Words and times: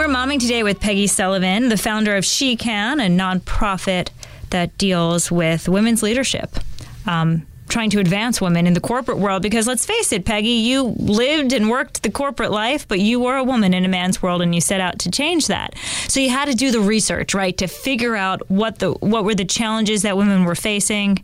We're 0.00 0.08
momming 0.08 0.40
today 0.40 0.62
with 0.62 0.80
Peggy 0.80 1.06
Sullivan, 1.06 1.68
the 1.68 1.76
founder 1.76 2.16
of 2.16 2.24
SHEcan, 2.24 3.04
a 3.04 3.10
nonprofit 3.10 4.08
that 4.48 4.78
deals 4.78 5.30
with 5.30 5.68
women's 5.68 6.02
leadership. 6.02 6.56
Um, 7.04 7.46
trying 7.68 7.90
to 7.90 8.00
advance 8.00 8.40
women 8.40 8.66
in 8.66 8.72
the 8.72 8.80
corporate 8.80 9.18
world 9.18 9.42
because 9.42 9.66
let's 9.66 9.84
face 9.84 10.10
it 10.10 10.24
Peggy 10.24 10.48
you 10.48 10.94
lived 10.98 11.52
and 11.52 11.68
worked 11.68 12.02
the 12.02 12.10
corporate 12.10 12.50
life 12.50 12.88
but 12.88 12.98
you 12.98 13.20
were 13.20 13.36
a 13.36 13.44
woman 13.44 13.74
in 13.74 13.84
a 13.84 13.88
man's 13.88 14.22
world 14.22 14.40
and 14.40 14.54
you 14.54 14.60
set 14.62 14.80
out 14.80 14.98
to 15.00 15.10
change 15.10 15.48
that. 15.48 15.74
So 16.08 16.18
you 16.18 16.30
had 16.30 16.46
to 16.46 16.54
do 16.54 16.70
the 16.70 16.80
research 16.80 17.34
right 17.34 17.56
to 17.58 17.66
figure 17.66 18.16
out 18.16 18.40
what 18.50 18.78
the 18.78 18.92
what 18.92 19.24
were 19.24 19.34
the 19.34 19.44
challenges 19.44 20.00
that 20.00 20.16
women 20.16 20.46
were 20.46 20.54
facing 20.54 21.22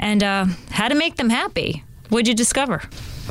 and 0.00 0.24
uh, 0.24 0.46
how 0.72 0.88
to 0.88 0.96
make 0.96 1.14
them 1.14 1.30
happy. 1.30 1.84
What'd 2.08 2.26
you 2.26 2.34
discover 2.34 2.82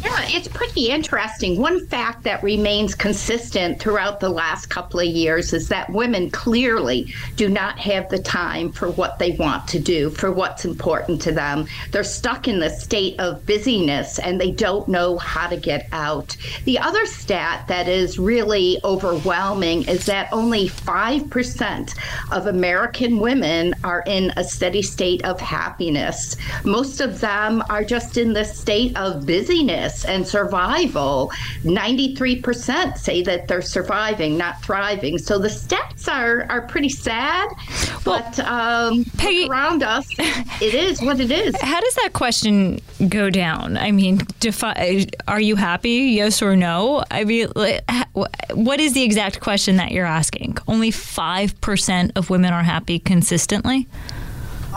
yeah, 0.04 0.26
it's 0.30 0.48
pretty 0.48 0.90
interesting. 0.90 1.60
One 1.60 1.86
fact 1.88 2.24
that 2.24 2.42
remains 2.44 2.96
consistent 2.96 3.80
throughout 3.80 4.20
the 4.20 4.30
last 4.30 4.68
couple 4.68 5.00
of 5.00 5.08
years 5.08 5.52
is 5.54 5.68
that 5.70 5.90
women 5.90 6.30
clearly 6.30 7.14
do 7.36 7.50
not 7.50 7.78
have 7.80 8.10
the 8.10 8.20
time 8.20 8.72
for 8.72 8.92
what 8.92 9.20
they 9.20 9.32
want 9.32 9.68
to 9.70 9.80
do, 9.80 10.10
for 10.10 10.32
what's 10.32 10.66
important 10.66 11.22
to 11.24 11.32
them. 11.32 11.68
They're 11.92 12.04
stuck 12.04 12.48
in 12.48 12.60
the 12.60 12.70
state 12.70 13.20
of 13.20 13.46
busyness 13.46 14.20
and 14.20 14.40
they 14.40 14.52
don't 14.52 14.88
know 14.88 15.18
how 15.18 15.48
to 15.48 15.58
get 15.58 15.88
out. 15.92 16.36
The 16.66 16.80
other 16.80 17.06
stat 17.06 17.68
that 17.68 17.88
is 17.88 18.20
really 18.20 18.80
overwhelming 18.84 19.88
is 19.88 20.06
that 20.06 20.32
only 20.32 20.70
5% 20.70 21.96
of 22.32 22.48
American 22.48 23.20
women 23.20 23.74
are 23.84 24.04
in 24.06 24.32
a 24.38 24.44
steady 24.44 24.82
state 24.82 25.26
of 25.26 25.40
happiness. 25.42 26.38
Most 26.64 27.02
of 27.02 27.20
them 27.20 27.64
are 27.70 27.84
just 27.84 28.18
in 28.18 28.34
the 28.34 28.46
state 28.46 28.96
of 28.96 29.26
busyness 29.26 29.79
and 30.06 30.28
survival, 30.28 31.32
93% 31.64 32.98
say 32.98 33.22
that 33.24 33.48
they're 33.48 33.62
surviving, 33.62 34.38
not 34.38 34.62
thriving. 34.64 35.18
So 35.18 35.38
the 35.38 35.48
stats 35.48 36.12
are, 36.12 36.46
are 36.50 36.62
pretty 36.62 36.90
sad, 36.90 37.50
well, 38.06 38.22
but 38.22 38.40
um, 38.40 39.06
Peggy, 39.18 39.48
around 39.48 39.84
us, 39.84 40.08
it 40.62 40.74
is 40.74 41.02
what 41.02 41.20
it 41.20 41.32
is. 41.32 41.56
How 41.62 41.80
does 41.80 41.96
that 41.96 42.14
question 42.14 42.80
go 43.08 43.30
down? 43.30 43.78
I 43.78 43.92
mean, 43.92 44.22
defi- 44.40 45.10
are 45.28 45.42
you 45.42 45.56
happy? 45.56 45.90
Yes 45.90 46.42
or 46.42 46.56
no? 46.56 47.04
I 47.12 47.24
mean, 47.24 47.50
what 48.54 48.80
is 48.80 48.94
the 48.94 49.04
exact 49.04 49.40
question 49.40 49.78
that 49.78 49.92
you're 49.92 50.06
asking? 50.06 50.58
Only 50.68 50.92
5% 50.92 52.12
of 52.16 52.30
women 52.30 52.54
are 52.54 52.64
happy 52.64 53.00
consistently? 53.00 53.88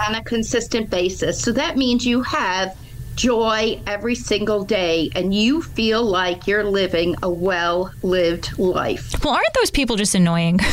On 0.07 0.15
a 0.15 0.25
consistent 0.25 0.89
basis. 0.91 1.41
So 1.41 1.53
that 1.53 1.77
means 1.77 2.07
you 2.07 2.23
have 2.23 2.77
joy 3.17 3.81
every 3.87 4.15
single 4.15 4.65
day 4.65 5.11
and 5.15 5.35
you 5.35 5.63
feel 5.63 6.03
like 6.03 6.47
you're 6.47 6.65
living 6.65 7.17
a 7.23 7.31
well 7.31 7.93
lived 8.03 8.59
life. 8.59 9.15
Well, 9.25 9.35
aren't 9.35 9.55
those 9.55 9.71
people 9.71 9.97
just 9.97 10.15
annoying? 10.15 10.59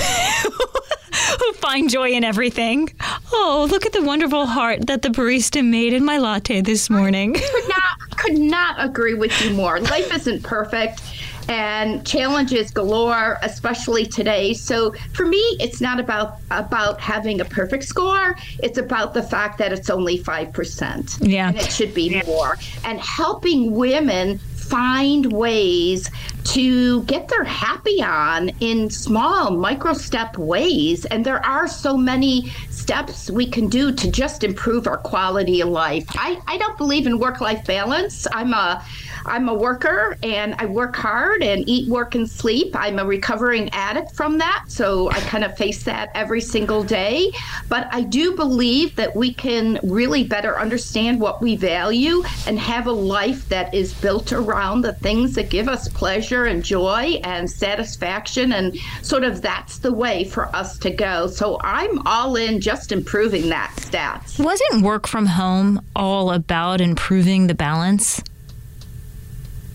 Who 1.40 1.54
find 1.54 1.90
joy 1.90 2.12
in 2.12 2.24
everything. 2.24 2.90
Oh, 3.32 3.68
look 3.70 3.86
at 3.86 3.94
the 3.94 4.02
wonderful 4.02 4.46
heart 4.46 4.88
that 4.88 5.02
the 5.02 5.10
barista 5.10 5.66
made 5.66 5.94
in 5.94 6.04
my 6.04 6.18
latte 6.18 6.62
this 6.62 6.90
morning. 6.90 7.36
I 7.36 7.40
could 7.40 7.70
not 7.70 8.18
could 8.18 8.38
not 8.38 8.76
agree 8.84 9.14
with 9.14 9.40
you 9.42 9.52
more. 9.52 9.80
Life 9.96 10.14
isn't 10.14 10.44
perfect 10.44 11.02
and 11.50 12.06
challenges 12.06 12.72
galore, 12.72 13.38
especially 13.42 14.06
today. 14.06 14.54
So 14.54 14.94
for 15.14 15.26
me, 15.26 15.40
it's 15.60 15.82
not 15.82 16.00
about 16.00 16.38
about 16.52 17.02
having 17.02 17.42
a 17.42 17.46
perfect 17.46 17.84
score. 17.84 18.36
It's 18.60 18.78
about 18.78 19.14
the 19.14 19.24
fact 19.24 19.58
that 19.58 19.74
it's 19.74 19.90
only 19.90 20.18
five 20.18 20.54
percent. 20.54 21.18
Yeah, 21.20 21.50
and 21.50 21.58
it 21.58 21.72
should 21.72 21.94
be 21.94 22.22
more. 22.26 22.58
And 22.86 23.00
helping 23.00 23.74
women 23.74 24.40
find 24.70 25.32
ways 25.34 26.10
to 26.44 27.04
get 27.04 27.28
their 27.28 27.44
happy 27.44 28.02
on 28.02 28.50
in 28.60 28.90
small 28.90 29.52
micro 29.52 29.94
step 29.94 30.38
ways 30.38 31.06
and 31.06 31.26
there 31.26 31.44
are 31.46 31.68
so 31.68 31.98
many 31.98 32.50
steps 32.70 33.32
we 33.32 33.46
can 33.46 33.68
do 33.68 33.92
to 33.92 34.12
just 34.12 34.44
improve 34.44 34.88
our 34.88 34.98
quality 34.98 35.62
of 35.62 35.70
life 35.70 36.06
i, 36.16 36.40
I 36.48 36.58
don't 36.58 36.78
believe 36.78 37.08
in 37.08 37.20
work 37.20 37.42
life 37.42 37.66
balance 37.66 38.28
i'm 38.32 38.54
a 38.54 38.84
I'm 39.26 39.50
a 39.50 39.54
worker 39.54 40.18
and 40.24 40.56
I 40.60 40.66
work 40.66 40.96
hard 40.96 41.44
and 41.44 41.68
eat, 41.68 41.90
work, 41.90 42.16
and 42.16 42.30
sleep. 42.30 42.76
I'm 42.76 43.00
a 43.00 43.06
recovering 43.06 43.70
addict 43.74 44.16
from 44.16 44.38
that. 44.38 44.66
So 44.68 45.10
I 45.12 45.20
kind 45.22 45.44
of 45.44 45.58
face 45.58 45.84
that 45.84 46.10
every 46.16 46.42
single 46.42 46.84
day. 46.84 47.32
But 47.68 47.90
I 47.92 48.02
do 48.02 48.36
believe 48.36 48.96
that 48.96 49.16
we 49.16 49.34
can 49.34 49.80
really 49.84 50.24
better 50.24 50.60
understand 50.60 51.20
what 51.20 51.42
we 51.42 51.56
value 51.56 52.24
and 52.48 52.58
have 52.60 52.88
a 52.88 52.92
life 52.92 53.48
that 53.50 53.74
is 53.74 53.94
built 53.94 54.32
around 54.32 54.59
the 54.82 54.94
things 54.94 55.36
that 55.36 55.50
give 55.50 55.68
us 55.68 55.88
pleasure 55.88 56.46
and 56.46 56.64
joy 56.64 57.20
and 57.24 57.50
satisfaction. 57.50 58.54
And 58.54 58.78
sort 59.02 59.24
of 59.24 59.42
that's 59.42 59.80
the 59.80 59.94
way 59.94 60.24
for 60.24 60.54
us 60.56 60.78
to 60.80 60.90
go. 60.90 61.28
So 61.28 61.58
I'm 61.62 62.06
all 62.06 62.36
in 62.36 62.62
just 62.62 62.92
improving 62.92 63.50
that 63.50 63.74
stats. 63.78 64.44
Wasn't 64.44 64.84
work 64.84 65.08
from 65.08 65.26
home 65.26 65.82
all 65.96 66.32
about 66.32 66.82
improving 66.82 67.48
the 67.48 67.56
balance? 67.56 68.22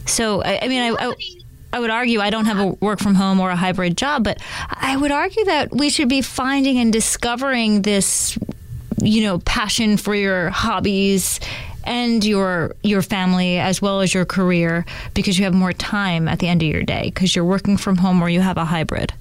So, 0.06 0.42
I, 0.42 0.60
I 0.62 0.68
mean, 0.68 0.82
I, 0.82 1.08
I, 1.08 1.14
I 1.72 1.80
would 1.80 1.90
argue 1.90 2.20
I 2.20 2.30
don't 2.30 2.44
have 2.44 2.60
a 2.60 2.66
work 2.66 3.00
from 3.00 3.14
home 3.14 3.40
or 3.40 3.50
a 3.50 3.56
hybrid 3.56 3.96
job, 3.96 4.22
but 4.22 4.40
I 4.70 4.96
would 4.96 5.10
argue 5.10 5.44
that 5.46 5.74
we 5.74 5.90
should 5.90 6.08
be 6.08 6.22
finding 6.22 6.78
and 6.78 6.92
discovering 6.92 7.82
this, 7.82 8.38
you 9.02 9.22
know, 9.22 9.38
passion 9.40 9.96
for 9.96 10.14
your 10.14 10.50
hobbies 10.50 11.40
and 11.84 12.24
your 12.24 12.74
your 12.82 13.02
family 13.02 13.58
as 13.58 13.80
well 13.80 14.00
as 14.00 14.12
your 14.12 14.24
career 14.24 14.84
because 15.14 15.38
you 15.38 15.44
have 15.44 15.54
more 15.54 15.72
time 15.72 16.28
at 16.28 16.38
the 16.38 16.48
end 16.48 16.62
of 16.62 16.68
your 16.68 16.82
day 16.82 17.04
because 17.04 17.34
you're 17.34 17.44
working 17.44 17.76
from 17.76 17.96
home 17.96 18.22
or 18.22 18.28
you 18.28 18.40
have 18.40 18.56
a 18.56 18.64
hybrid. 18.64 19.12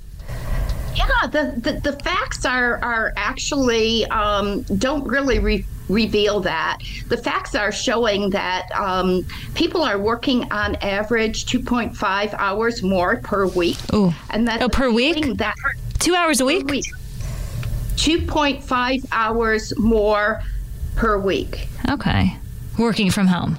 Yeah, 0.96 1.06
the, 1.24 1.54
the, 1.58 1.92
the 1.92 2.00
facts 2.00 2.46
are 2.46 2.78
are 2.84 3.14
actually 3.16 4.06
um, 4.08 4.62
don't 4.64 5.06
really 5.06 5.40
re- 5.40 5.66
reveal 5.90 6.40
that. 6.42 6.80
The 7.08 7.18
facts 7.18 7.56
are 7.56 7.72
showing 7.72 8.30
that 8.32 8.70
um, 8.74 9.26
people 9.56 9.82
are 9.82 9.98
working 9.98 10.52
on 10.52 10.76
average 10.76 11.46
2.5 11.46 12.34
hours 12.38 12.84
more 12.84 13.18
per 13.18 13.48
week. 13.48 13.78
Ooh. 13.94 14.14
and 14.30 14.48
that 14.48 14.62
oh, 14.62 14.70
per 14.70 14.92
week. 14.92 15.38
That 15.38 15.56
two 16.00 16.16
hours 16.16 16.40
a 16.42 16.46
week. 16.46 16.68
week. 16.68 16.86
2.5 17.96 19.06
hours 19.12 19.78
more 19.78 20.42
per 20.96 21.18
week. 21.18 21.68
Okay, 21.90 22.38
working 22.78 23.12
from 23.12 23.28
home. 23.28 23.58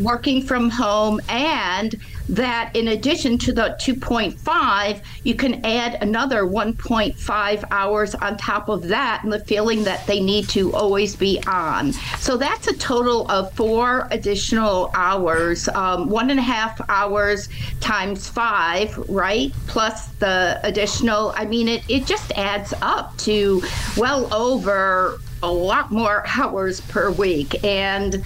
Working 0.00 0.42
from 0.42 0.70
home 0.70 1.20
and 1.28 1.94
that 2.28 2.74
in 2.74 2.88
addition 2.88 3.38
to 3.38 3.52
the 3.52 3.76
2.5, 3.80 5.00
you 5.24 5.34
can 5.34 5.64
add 5.64 6.02
another 6.02 6.42
1.5 6.42 7.64
hours 7.70 8.14
on 8.16 8.36
top 8.36 8.68
of 8.68 8.88
that 8.88 9.22
and 9.22 9.32
the 9.32 9.40
feeling 9.40 9.84
that 9.84 10.06
they 10.06 10.20
need 10.20 10.48
to 10.48 10.74
always 10.74 11.14
be 11.14 11.40
on. 11.46 11.92
So 12.18 12.36
that's 12.36 12.66
a 12.66 12.76
total 12.76 13.30
of 13.30 13.52
four 13.52 14.08
additional 14.10 14.90
hours, 14.94 15.68
um, 15.68 16.08
one 16.08 16.30
and 16.30 16.40
a 16.40 16.42
half 16.42 16.80
hours 16.88 17.48
times 17.80 18.28
five, 18.28 18.96
right? 19.08 19.52
Plus 19.66 20.08
the 20.18 20.60
additional, 20.64 21.32
I 21.36 21.44
mean, 21.44 21.68
it, 21.68 21.82
it 21.88 22.06
just 22.06 22.32
adds 22.32 22.74
up 22.82 23.16
to 23.18 23.62
well 23.96 24.32
over 24.34 25.20
a 25.46 25.50
lot 25.50 25.92
more 25.92 26.24
hours 26.26 26.80
per 26.82 27.10
week. 27.10 27.62
And 27.64 28.24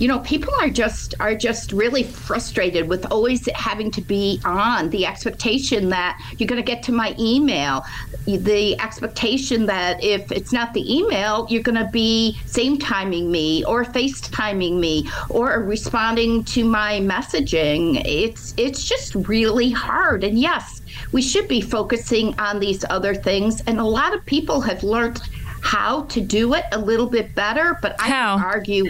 you 0.00 0.08
know 0.08 0.18
people 0.20 0.52
are 0.60 0.70
just 0.70 1.14
are 1.20 1.36
just 1.36 1.72
really 1.72 2.02
frustrated 2.02 2.88
with 2.88 3.06
always 3.12 3.48
having 3.54 3.92
to 3.92 4.00
be 4.00 4.40
on 4.44 4.90
the 4.90 5.06
expectation 5.06 5.88
that 5.88 6.20
you're 6.36 6.48
going 6.48 6.60
to 6.60 6.66
get 6.66 6.82
to 6.82 6.90
my 6.90 7.14
email 7.16 7.84
the 8.26 8.78
expectation 8.80 9.66
that 9.66 10.02
if 10.02 10.32
it's 10.32 10.52
not 10.52 10.74
the 10.74 10.92
email 10.92 11.46
you're 11.48 11.62
going 11.62 11.78
to 11.78 11.88
be 11.92 12.36
same 12.44 12.76
timing 12.76 13.30
me 13.30 13.64
or 13.66 13.84
facetiming 13.84 14.80
me 14.80 15.08
or 15.30 15.60
responding 15.60 16.42
to 16.42 16.64
my 16.64 16.98
messaging 16.98 18.02
it's 18.04 18.52
it's 18.56 18.84
just 18.84 19.14
really 19.14 19.70
hard 19.70 20.24
and 20.24 20.40
yes 20.40 20.82
we 21.12 21.22
should 21.22 21.48
be 21.48 21.60
focusing 21.60 22.38
on 22.38 22.60
these 22.60 22.84
other 22.90 23.14
things. 23.14 23.62
And 23.66 23.78
a 23.78 23.84
lot 23.84 24.14
of 24.14 24.24
people 24.26 24.60
have 24.62 24.82
learned 24.82 25.20
how 25.64 26.02
to 26.04 26.20
do 26.20 26.54
it 26.54 26.64
a 26.72 26.78
little 26.78 27.06
bit 27.06 27.34
better, 27.34 27.78
but 27.80 28.00
I 28.00 28.08
how? 28.08 28.38
argue. 28.38 28.84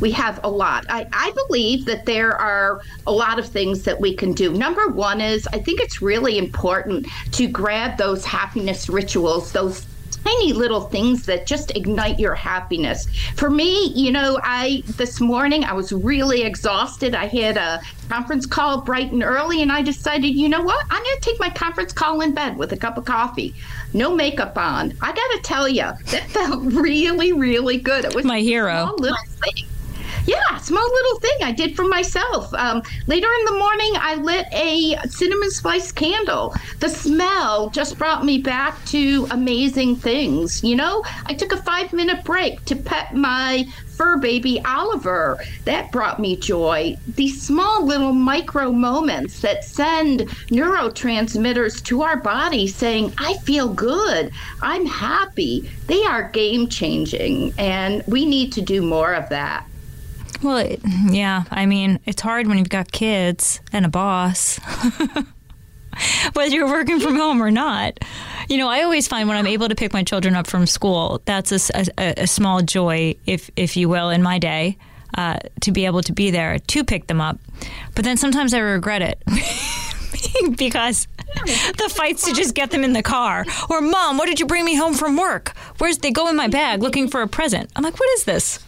We 0.00 0.10
have 0.10 0.40
a 0.42 0.50
lot. 0.50 0.84
I, 0.88 1.06
I 1.12 1.32
believe 1.46 1.84
that 1.84 2.04
there 2.04 2.36
are 2.36 2.82
a 3.06 3.12
lot 3.12 3.38
of 3.38 3.46
things 3.46 3.84
that 3.84 4.00
we 4.00 4.12
can 4.14 4.32
do. 4.32 4.52
Number 4.52 4.88
one 4.88 5.20
is 5.20 5.46
I 5.52 5.60
think 5.60 5.80
it's 5.80 6.02
really 6.02 6.36
important 6.36 7.06
to 7.32 7.46
grab 7.46 7.96
those 7.96 8.24
happiness 8.24 8.88
rituals, 8.88 9.52
those 9.52 9.86
tiny 10.24 10.52
little 10.52 10.80
things 10.80 11.26
that 11.26 11.46
just 11.46 11.76
ignite 11.76 12.18
your 12.18 12.34
happiness. 12.34 13.06
For 13.36 13.50
me, 13.50 13.92
you 13.94 14.10
know, 14.10 14.38
I 14.42 14.82
this 14.96 15.20
morning 15.20 15.64
I 15.64 15.72
was 15.74 15.92
really 15.92 16.42
exhausted. 16.42 17.14
I 17.14 17.26
had 17.26 17.56
a 17.56 17.80
conference 18.08 18.46
call 18.46 18.80
bright 18.80 19.12
and 19.12 19.22
early 19.22 19.62
and 19.62 19.70
I 19.70 19.82
decided, 19.82 20.34
you 20.34 20.48
know 20.48 20.62
what? 20.62 20.84
I'm 20.90 21.02
going 21.02 21.20
to 21.20 21.20
take 21.20 21.40
my 21.40 21.50
conference 21.50 21.92
call 21.92 22.20
in 22.20 22.34
bed 22.34 22.56
with 22.56 22.72
a 22.72 22.76
cup 22.76 22.98
of 22.98 23.04
coffee. 23.04 23.54
No 23.94 24.14
makeup 24.14 24.58
on. 24.58 24.92
I 25.00 25.06
got 25.12 25.14
to 25.16 25.40
tell 25.42 25.68
you, 25.68 25.84
that 26.06 26.26
felt 26.28 26.62
really 26.64 27.32
really 27.32 27.78
good. 27.78 28.04
It 28.04 28.14
was 28.14 28.24
my 28.24 28.40
hero. 28.40 28.92
little 28.98 29.16
thing 29.26 29.64
yeah, 30.26 30.56
small 30.58 30.84
little 30.84 31.20
thing 31.20 31.38
I 31.42 31.52
did 31.52 31.76
for 31.76 31.84
myself. 31.84 32.52
Um, 32.54 32.82
later 33.06 33.28
in 33.40 33.44
the 33.44 33.58
morning, 33.58 33.92
I 33.96 34.14
lit 34.16 34.46
a 34.52 34.96
cinnamon 35.08 35.50
spice 35.50 35.92
candle. 35.92 36.54
The 36.80 36.88
smell 36.88 37.70
just 37.70 37.98
brought 37.98 38.24
me 38.24 38.38
back 38.38 38.82
to 38.86 39.26
amazing 39.30 39.96
things. 39.96 40.62
You 40.64 40.76
know, 40.76 41.04
I 41.26 41.34
took 41.34 41.52
a 41.52 41.62
five 41.62 41.92
minute 41.92 42.24
break 42.24 42.64
to 42.66 42.76
pet 42.76 43.14
my 43.14 43.66
fur 43.94 44.16
baby 44.16 44.60
Oliver. 44.64 45.38
That 45.64 45.92
brought 45.92 46.18
me 46.18 46.36
joy. 46.36 46.96
These 47.06 47.40
small 47.40 47.84
little 47.84 48.12
micro 48.12 48.72
moments 48.72 49.40
that 49.40 49.64
send 49.64 50.20
neurotransmitters 50.50 51.82
to 51.84 52.02
our 52.02 52.16
body 52.16 52.66
saying, 52.66 53.12
I 53.18 53.34
feel 53.38 53.68
good, 53.68 54.32
I'm 54.62 54.86
happy, 54.86 55.70
they 55.86 56.02
are 56.04 56.28
game 56.30 56.68
changing. 56.68 57.52
And 57.58 58.02
we 58.06 58.24
need 58.24 58.52
to 58.54 58.62
do 58.62 58.82
more 58.82 59.14
of 59.14 59.28
that. 59.28 59.66
Well, 60.42 60.58
it, 60.58 60.80
yeah. 61.06 61.44
I 61.50 61.66
mean, 61.66 62.00
it's 62.04 62.20
hard 62.20 62.46
when 62.46 62.58
you've 62.58 62.68
got 62.68 62.92
kids 62.92 63.60
and 63.72 63.86
a 63.86 63.88
boss, 63.88 64.58
whether 66.32 66.54
you're 66.54 66.66
working 66.66 67.00
from 67.00 67.16
home 67.16 67.42
or 67.42 67.50
not. 67.50 67.98
You 68.48 68.58
know, 68.58 68.68
I 68.68 68.82
always 68.82 69.08
find 69.08 69.28
when 69.28 69.38
I'm 69.38 69.46
able 69.46 69.68
to 69.68 69.74
pick 69.74 69.92
my 69.92 70.02
children 70.02 70.34
up 70.34 70.46
from 70.46 70.66
school, 70.66 71.22
that's 71.24 71.52
a, 71.52 71.84
a, 71.98 72.22
a 72.22 72.26
small 72.26 72.62
joy, 72.62 73.16
if 73.26 73.50
if 73.56 73.76
you 73.76 73.88
will, 73.88 74.10
in 74.10 74.22
my 74.22 74.38
day. 74.38 74.76
Uh, 75.16 75.38
to 75.60 75.70
be 75.70 75.86
able 75.86 76.02
to 76.02 76.12
be 76.12 76.32
there 76.32 76.58
to 76.58 76.82
pick 76.82 77.06
them 77.06 77.20
up, 77.20 77.38
but 77.94 78.04
then 78.04 78.16
sometimes 78.16 78.52
I 78.52 78.58
regret 78.58 79.00
it 79.00 79.22
because 80.56 81.06
the 81.44 81.88
fights 81.94 82.24
to 82.24 82.32
just 82.32 82.54
get 82.54 82.70
them 82.70 82.84
in 82.84 82.92
the 82.92 83.02
car. 83.02 83.44
Or, 83.70 83.80
mom, 83.80 84.18
what 84.18 84.26
did 84.26 84.40
you 84.40 84.46
bring 84.46 84.64
me 84.64 84.74
home 84.74 84.94
from 84.94 85.16
work? 85.16 85.52
Where's 85.78 85.98
they 85.98 86.10
go 86.10 86.28
in 86.28 86.36
my 86.36 86.48
bag 86.48 86.82
looking 86.82 87.08
for 87.08 87.22
a 87.22 87.28
present? 87.28 87.70
I'm 87.76 87.82
like, 87.82 87.98
what 87.98 88.08
is 88.10 88.24
this? 88.24 88.63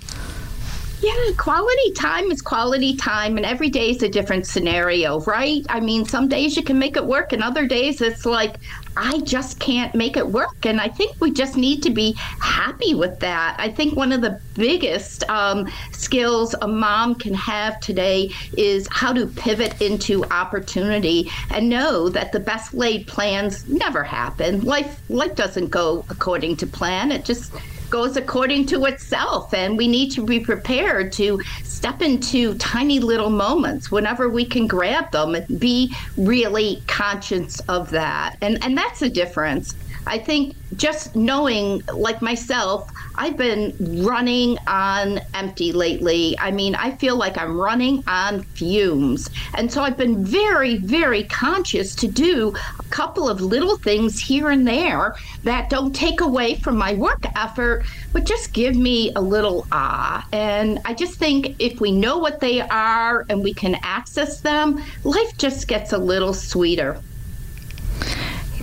Yeah, 1.02 1.12
quality 1.36 1.92
time 1.92 2.32
is 2.32 2.40
quality 2.40 2.96
time, 2.96 3.36
and 3.36 3.44
every 3.44 3.68
day 3.68 3.90
is 3.90 4.02
a 4.02 4.08
different 4.08 4.46
scenario, 4.46 5.20
right? 5.20 5.64
I 5.68 5.78
mean, 5.78 6.06
some 6.06 6.26
days 6.26 6.56
you 6.56 6.62
can 6.62 6.78
make 6.78 6.96
it 6.96 7.04
work, 7.04 7.34
and 7.34 7.42
other 7.42 7.66
days 7.66 8.00
it's 8.00 8.24
like, 8.24 8.56
I 8.96 9.20
just 9.20 9.60
can't 9.60 9.94
make 9.94 10.16
it 10.16 10.26
work. 10.26 10.64
And 10.64 10.80
I 10.80 10.88
think 10.88 11.20
we 11.20 11.30
just 11.30 11.54
need 11.54 11.82
to 11.82 11.90
be 11.90 12.14
happy 12.40 12.94
with 12.94 13.20
that. 13.20 13.56
I 13.58 13.68
think 13.68 13.94
one 13.94 14.10
of 14.10 14.22
the 14.22 14.40
biggest 14.54 15.28
um, 15.28 15.70
skills 15.92 16.54
a 16.62 16.68
mom 16.68 17.14
can 17.14 17.34
have 17.34 17.78
today 17.80 18.30
is 18.56 18.88
how 18.90 19.12
to 19.12 19.26
pivot 19.26 19.82
into 19.82 20.24
opportunity 20.24 21.30
and 21.50 21.68
know 21.68 22.08
that 22.08 22.32
the 22.32 22.40
best 22.40 22.72
laid 22.72 23.06
plans 23.06 23.68
never 23.68 24.02
happen. 24.02 24.62
Life 24.62 24.98
life 25.10 25.34
doesn't 25.34 25.68
go 25.68 26.06
according 26.08 26.56
to 26.56 26.66
plan. 26.66 27.12
It 27.12 27.26
just 27.26 27.52
goes 27.90 28.16
according 28.16 28.66
to 28.66 28.84
itself. 28.86 29.52
And 29.54 29.76
we 29.76 29.88
need 29.88 30.10
to 30.12 30.24
be 30.24 30.40
prepared 30.40 31.12
to 31.12 31.40
step 31.62 32.02
into 32.02 32.54
tiny 32.54 32.98
little 33.00 33.30
moments 33.30 33.90
whenever 33.90 34.28
we 34.28 34.44
can 34.44 34.66
grab 34.66 35.10
them 35.12 35.34
and 35.34 35.60
be 35.60 35.94
really 36.16 36.82
conscious 36.86 37.60
of 37.60 37.90
that. 37.90 38.36
And, 38.40 38.58
and 38.62 38.76
that's 38.76 39.00
the 39.00 39.10
difference. 39.10 39.74
I 40.06 40.18
think 40.18 40.54
just 40.76 41.16
knowing, 41.16 41.82
like 41.92 42.22
myself, 42.22 42.90
I've 43.18 43.36
been 43.36 43.74
running 44.04 44.58
on 44.66 45.20
empty 45.34 45.72
lately. 45.72 46.38
I 46.38 46.50
mean, 46.50 46.74
I 46.74 46.92
feel 46.96 47.16
like 47.16 47.38
I'm 47.38 47.58
running 47.58 48.04
on 48.06 48.42
fumes. 48.42 49.30
And 49.54 49.72
so 49.72 49.82
I've 49.82 49.96
been 49.96 50.24
very, 50.24 50.76
very 50.78 51.24
conscious 51.24 51.94
to 51.96 52.08
do 52.08 52.54
a 52.78 52.82
couple 52.84 53.28
of 53.28 53.40
little 53.40 53.76
things 53.76 54.20
here 54.20 54.50
and 54.50 54.66
there 54.66 55.16
that 55.44 55.70
don't 55.70 55.94
take 55.94 56.20
away 56.20 56.56
from 56.56 56.76
my 56.76 56.94
work 56.94 57.24
effort, 57.36 57.84
but 58.12 58.24
just 58.24 58.52
give 58.52 58.76
me 58.76 59.12
a 59.14 59.20
little 59.20 59.66
ah. 59.72 60.26
And 60.32 60.80
I 60.84 60.94
just 60.94 61.18
think 61.18 61.56
if 61.58 61.80
we 61.80 61.92
know 61.92 62.18
what 62.18 62.40
they 62.40 62.60
are 62.60 63.24
and 63.28 63.42
we 63.42 63.54
can 63.54 63.76
access 63.82 64.40
them, 64.40 64.82
life 65.04 65.36
just 65.38 65.68
gets 65.68 65.92
a 65.92 65.98
little 65.98 66.34
sweeter. 66.34 67.00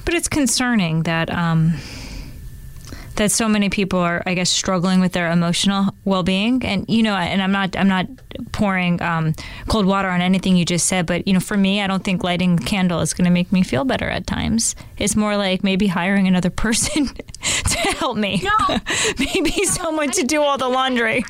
But 0.06 0.16
it's 0.16 0.28
concerning 0.28 1.04
that 1.04 1.32
um, 1.32 1.76
that 3.16 3.32
so 3.32 3.48
many 3.48 3.70
people 3.70 4.00
are, 4.00 4.24
I 4.26 4.34
guess, 4.34 4.50
struggling 4.50 5.00
with 5.00 5.14
their 5.14 5.32
emotional 5.32 5.94
well-being. 6.06 6.64
And 6.66 6.86
you 6.88 7.04
know, 7.04 7.16
and 7.16 7.42
I'm 7.42 7.52
not, 7.52 7.76
I'm 7.78 7.88
not 7.88 8.08
pouring 8.52 9.02
um, 9.02 9.34
cold 9.68 9.86
water 9.86 10.10
on 10.10 10.22
anything 10.22 10.56
you 10.58 10.66
just 10.66 10.88
said, 10.88 11.06
but 11.06 11.28
you 11.28 11.34
know, 11.34 11.40
for 11.40 11.58
me, 11.58 11.82
I 11.82 11.88
don't 11.88 12.04
think 12.04 12.24
lighting 12.24 12.60
a 12.60 12.64
candle 12.64 13.02
is 13.02 13.14
going 13.14 13.26
to 13.26 13.32
make 13.32 13.52
me 13.52 13.64
feel 13.64 13.84
better 13.86 14.10
at 14.10 14.28
times. 14.28 14.76
It's 14.98 15.16
more 15.16 15.38
like 15.38 15.64
maybe 15.64 15.88
hiring 15.88 16.28
another 16.28 16.50
person 16.64 17.08
to 17.08 17.78
help 17.98 18.18
me, 18.18 18.42
no. 18.44 18.78
maybe 19.20 19.52
someone 19.66 20.12
to 20.12 20.24
do 20.24 20.42
all 20.42 20.58
the 20.58 20.70
laundry. 20.70 21.26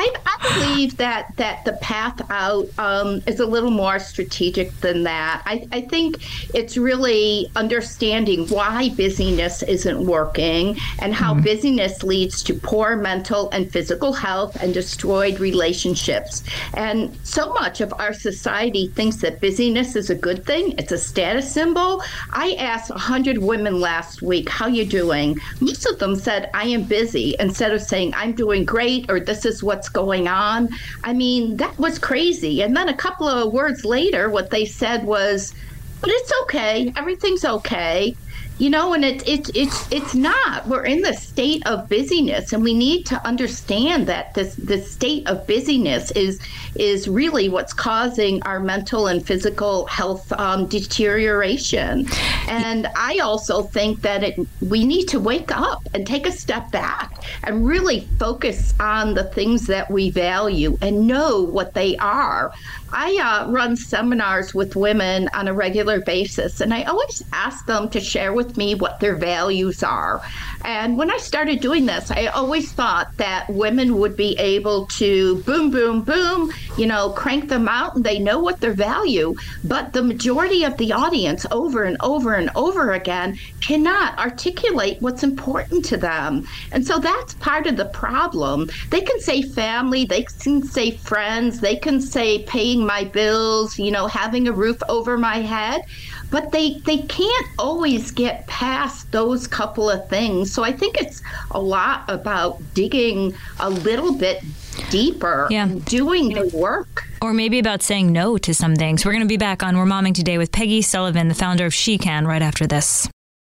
I, 0.00 0.12
I, 0.26 0.58
believe 0.58 0.96
that 0.98 1.36
that 1.36 1.64
the 1.64 1.74
path 1.74 2.20
out 2.30 2.66
um, 2.78 3.22
is 3.26 3.40
a 3.40 3.46
little 3.46 3.70
more 3.70 3.98
strategic 3.98 4.72
than 4.80 5.04
that. 5.04 5.42
I, 5.46 5.66
I, 5.72 5.80
think 5.82 6.18
it's 6.54 6.76
really 6.76 7.50
understanding 7.56 8.46
why 8.48 8.90
busyness 8.90 9.62
isn't 9.62 10.04
working 10.04 10.76
and 11.00 11.14
how 11.14 11.34
mm-hmm. 11.34 11.44
busyness 11.44 12.02
leads 12.02 12.42
to 12.44 12.54
poor 12.54 12.96
mental 12.96 13.50
and 13.50 13.70
physical 13.70 14.12
health 14.12 14.56
and 14.62 14.74
destroyed 14.74 15.40
relationships. 15.40 16.42
And 16.74 17.16
so 17.24 17.52
much 17.52 17.80
of 17.80 17.92
our 17.98 18.12
society 18.12 18.88
thinks 18.88 19.16
that 19.16 19.40
busyness 19.40 19.96
is 19.96 20.10
a 20.10 20.14
good 20.14 20.44
thing. 20.44 20.74
It's 20.78 20.92
a 20.92 20.98
status 20.98 21.50
symbol. 21.50 22.02
I 22.32 22.54
asked 22.58 22.90
100 22.90 23.38
women 23.38 23.80
last 23.80 24.22
week, 24.22 24.48
"How 24.48 24.66
you 24.66 24.84
doing?" 24.84 25.38
Most 25.60 25.86
of 25.86 25.98
them 25.98 26.16
said, 26.16 26.50
"I 26.54 26.64
am 26.64 26.82
busy," 26.82 27.34
instead 27.38 27.72
of 27.72 27.82
saying, 27.82 28.14
"I'm 28.16 28.32
doing 28.32 28.64
great" 28.64 29.10
or 29.10 29.20
"This 29.20 29.44
is 29.44 29.62
what's 29.62 29.83
going 29.88 30.28
on. 30.28 30.68
I 31.02 31.12
mean, 31.12 31.56
that 31.58 31.78
was 31.78 31.98
crazy. 31.98 32.62
And 32.62 32.76
then 32.76 32.88
a 32.88 32.96
couple 32.96 33.28
of 33.28 33.52
words 33.52 33.84
later, 33.84 34.30
what 34.30 34.50
they 34.50 34.64
said 34.64 35.04
was, 35.04 35.54
but 36.00 36.10
it's 36.10 36.32
okay. 36.42 36.92
Everything's 36.96 37.44
okay 37.44 38.16
you 38.58 38.70
know 38.70 38.94
and 38.94 39.04
it's 39.04 39.24
it's 39.26 39.50
it's 39.54 39.92
it's 39.92 40.14
not 40.14 40.66
we're 40.68 40.84
in 40.84 41.00
the 41.00 41.12
state 41.12 41.66
of 41.66 41.88
busyness 41.88 42.52
and 42.52 42.62
we 42.62 42.72
need 42.72 43.04
to 43.04 43.26
understand 43.26 44.06
that 44.06 44.32
this 44.34 44.54
this 44.56 44.90
state 44.90 45.26
of 45.26 45.44
busyness 45.46 46.12
is 46.12 46.40
is 46.76 47.08
really 47.08 47.48
what's 47.48 47.72
causing 47.72 48.42
our 48.44 48.60
mental 48.60 49.08
and 49.08 49.26
physical 49.26 49.86
health 49.86 50.32
um, 50.32 50.66
deterioration. 50.66 52.06
And 52.48 52.86
i 52.96 53.18
also 53.18 53.62
think 53.62 54.02
that 54.02 54.22
it 54.22 54.38
we 54.60 54.84
need 54.84 55.06
to 55.08 55.18
wake 55.18 55.50
up 55.50 55.82
and 55.92 56.06
take 56.06 56.26
a 56.26 56.32
step 56.32 56.70
back 56.70 57.24
and 57.42 57.66
really 57.66 58.08
focus 58.18 58.74
on 58.78 59.14
the 59.14 59.24
things 59.24 59.66
that 59.66 59.90
we 59.90 60.10
value 60.10 60.78
and 60.80 61.06
know 61.06 61.42
what 61.42 61.74
they 61.74 61.96
are 61.96 62.52
I 62.96 63.16
uh, 63.16 63.50
run 63.50 63.76
seminars 63.76 64.54
with 64.54 64.76
women 64.76 65.28
on 65.34 65.48
a 65.48 65.52
regular 65.52 66.00
basis, 66.00 66.60
and 66.60 66.72
I 66.72 66.84
always 66.84 67.24
ask 67.32 67.66
them 67.66 67.88
to 67.90 68.00
share 68.00 68.32
with 68.32 68.56
me 68.56 68.76
what 68.76 69.00
their 69.00 69.16
values 69.16 69.82
are. 69.82 70.22
And 70.64 70.96
when 70.96 71.10
I 71.10 71.18
started 71.18 71.60
doing 71.60 71.84
this, 71.84 72.10
I 72.10 72.26
always 72.26 72.72
thought 72.72 73.14
that 73.18 73.48
women 73.50 73.98
would 73.98 74.16
be 74.16 74.36
able 74.38 74.86
to 74.86 75.42
boom, 75.42 75.70
boom, 75.70 76.02
boom, 76.02 76.50
you 76.78 76.86
know, 76.86 77.10
crank 77.10 77.50
them 77.50 77.68
out 77.68 77.96
and 77.96 78.04
they 78.04 78.18
know 78.18 78.38
what 78.38 78.60
their 78.60 78.72
value. 78.72 79.34
But 79.62 79.92
the 79.92 80.02
majority 80.02 80.64
of 80.64 80.76
the 80.78 80.92
audience 80.92 81.44
over 81.50 81.84
and 81.84 81.98
over 82.00 82.34
and 82.34 82.50
over 82.54 82.92
again 82.92 83.38
cannot 83.60 84.18
articulate 84.18 84.96
what's 85.00 85.22
important 85.22 85.84
to 85.86 85.98
them. 85.98 86.46
And 86.72 86.86
so 86.86 86.98
that's 86.98 87.34
part 87.34 87.66
of 87.66 87.76
the 87.76 87.86
problem. 87.86 88.70
They 88.88 89.02
can 89.02 89.20
say 89.20 89.42
family, 89.42 90.06
they 90.06 90.24
can 90.24 90.62
say 90.62 90.92
friends, 90.92 91.60
they 91.60 91.76
can 91.76 92.00
say 92.00 92.42
paying 92.44 92.86
my 92.86 93.04
bills, 93.04 93.78
you 93.78 93.90
know, 93.90 94.06
having 94.06 94.48
a 94.48 94.52
roof 94.52 94.78
over 94.88 95.18
my 95.18 95.38
head 95.40 95.82
but 96.30 96.52
they 96.52 96.74
they 96.80 96.98
can't 96.98 97.46
always 97.58 98.10
get 98.10 98.46
past 98.46 99.10
those 99.12 99.46
couple 99.46 99.90
of 99.90 100.08
things 100.08 100.52
so 100.52 100.62
i 100.62 100.72
think 100.72 101.00
it's 101.00 101.22
a 101.52 101.60
lot 101.60 102.04
about 102.08 102.60
digging 102.74 103.34
a 103.60 103.70
little 103.70 104.14
bit 104.14 104.42
deeper 104.90 105.46
yeah. 105.50 105.68
doing 105.84 106.30
the 106.30 106.48
work 106.56 107.04
or 107.24 107.32
maybe 107.32 107.58
about 107.58 107.82
saying 107.82 108.12
no 108.12 108.36
to 108.36 108.52
some 108.52 108.76
things. 108.76 109.04
We're 109.04 109.12
going 109.12 109.22
to 109.22 109.28
be 109.28 109.38
back 109.38 109.62
on 109.62 109.78
We're 109.78 109.86
Momming 109.86 110.14
Today 110.14 110.36
with 110.36 110.52
Peggy 110.52 110.82
Sullivan, 110.82 111.28
the 111.28 111.34
founder 111.34 111.64
of 111.64 111.72
SHEcan, 111.72 112.26
right 112.26 112.42
after 112.42 112.66
this. 112.66 113.08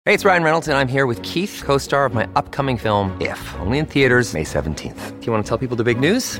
Hey, 0.05 0.13
it's 0.13 0.25
Ryan 0.25 0.43
Reynolds, 0.43 0.67
and 0.67 0.77
I'm 0.77 0.89
here 0.89 1.05
with 1.05 1.23
Keith, 1.23 1.61
co 1.63 1.77
star 1.77 2.05
of 2.05 2.13
my 2.13 2.27
upcoming 2.35 2.77
film, 2.77 3.15
If, 3.21 3.55
only 3.59 3.77
in 3.77 3.85
theaters, 3.85 4.33
May 4.33 4.43
17th. 4.43 5.19
Do 5.19 5.25
you 5.25 5.31
want 5.31 5.45
to 5.45 5.47
tell 5.47 5.57
people 5.57 5.77
the 5.77 5.83
big 5.83 5.99
news? 5.99 6.39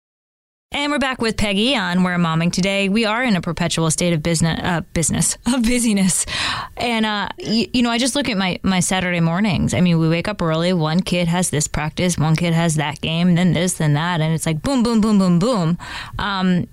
And 0.73 0.89
we're 0.89 0.99
back 0.99 1.21
with 1.21 1.35
Peggy 1.35 1.75
on 1.75 2.01
We're 2.01 2.15
Momming 2.15 2.49
today. 2.53 2.87
We 2.87 3.03
are 3.03 3.21
in 3.25 3.35
a 3.35 3.41
perpetual 3.41 3.91
state 3.91 4.13
of 4.13 4.23
business, 4.23 4.57
uh, 4.63 4.79
business 4.93 5.37
of 5.45 5.63
busyness, 5.63 6.25
and 6.77 7.05
uh, 7.05 7.27
you, 7.39 7.67
you, 7.73 7.81
know, 7.83 7.89
I 7.89 7.97
just 7.97 8.15
look 8.15 8.29
at 8.29 8.37
my 8.37 8.57
my 8.63 8.79
Saturday 8.79 9.19
mornings. 9.19 9.73
I 9.73 9.81
mean, 9.81 9.99
we 9.99 10.07
wake 10.07 10.29
up 10.29 10.41
early. 10.41 10.71
One 10.71 11.01
kid 11.01 11.27
has 11.27 11.49
this 11.49 11.67
practice, 11.67 12.17
one 12.17 12.37
kid 12.37 12.53
has 12.53 12.75
that 12.75 13.01
game, 13.01 13.35
then 13.35 13.51
this, 13.51 13.73
then 13.73 13.95
that, 13.95 14.21
and 14.21 14.33
it's 14.33 14.45
like 14.45 14.61
boom, 14.61 14.81
boom, 14.81 15.01
boom, 15.01 15.19
boom, 15.19 15.39
boom. 15.39 15.77
Um, 16.17 16.69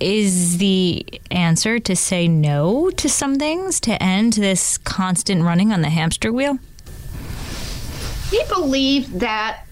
is 0.00 0.58
the 0.58 1.06
answer 1.30 1.78
to 1.78 1.94
say 1.94 2.26
no 2.26 2.90
to 2.90 3.08
some 3.08 3.38
things 3.38 3.78
to 3.82 4.02
end 4.02 4.32
this 4.32 4.78
constant 4.78 5.44
running 5.44 5.72
on 5.72 5.82
the 5.82 5.90
hamster 5.90 6.32
wheel? 6.32 6.58
We 8.32 8.44
believe 8.48 9.20
that 9.20 9.64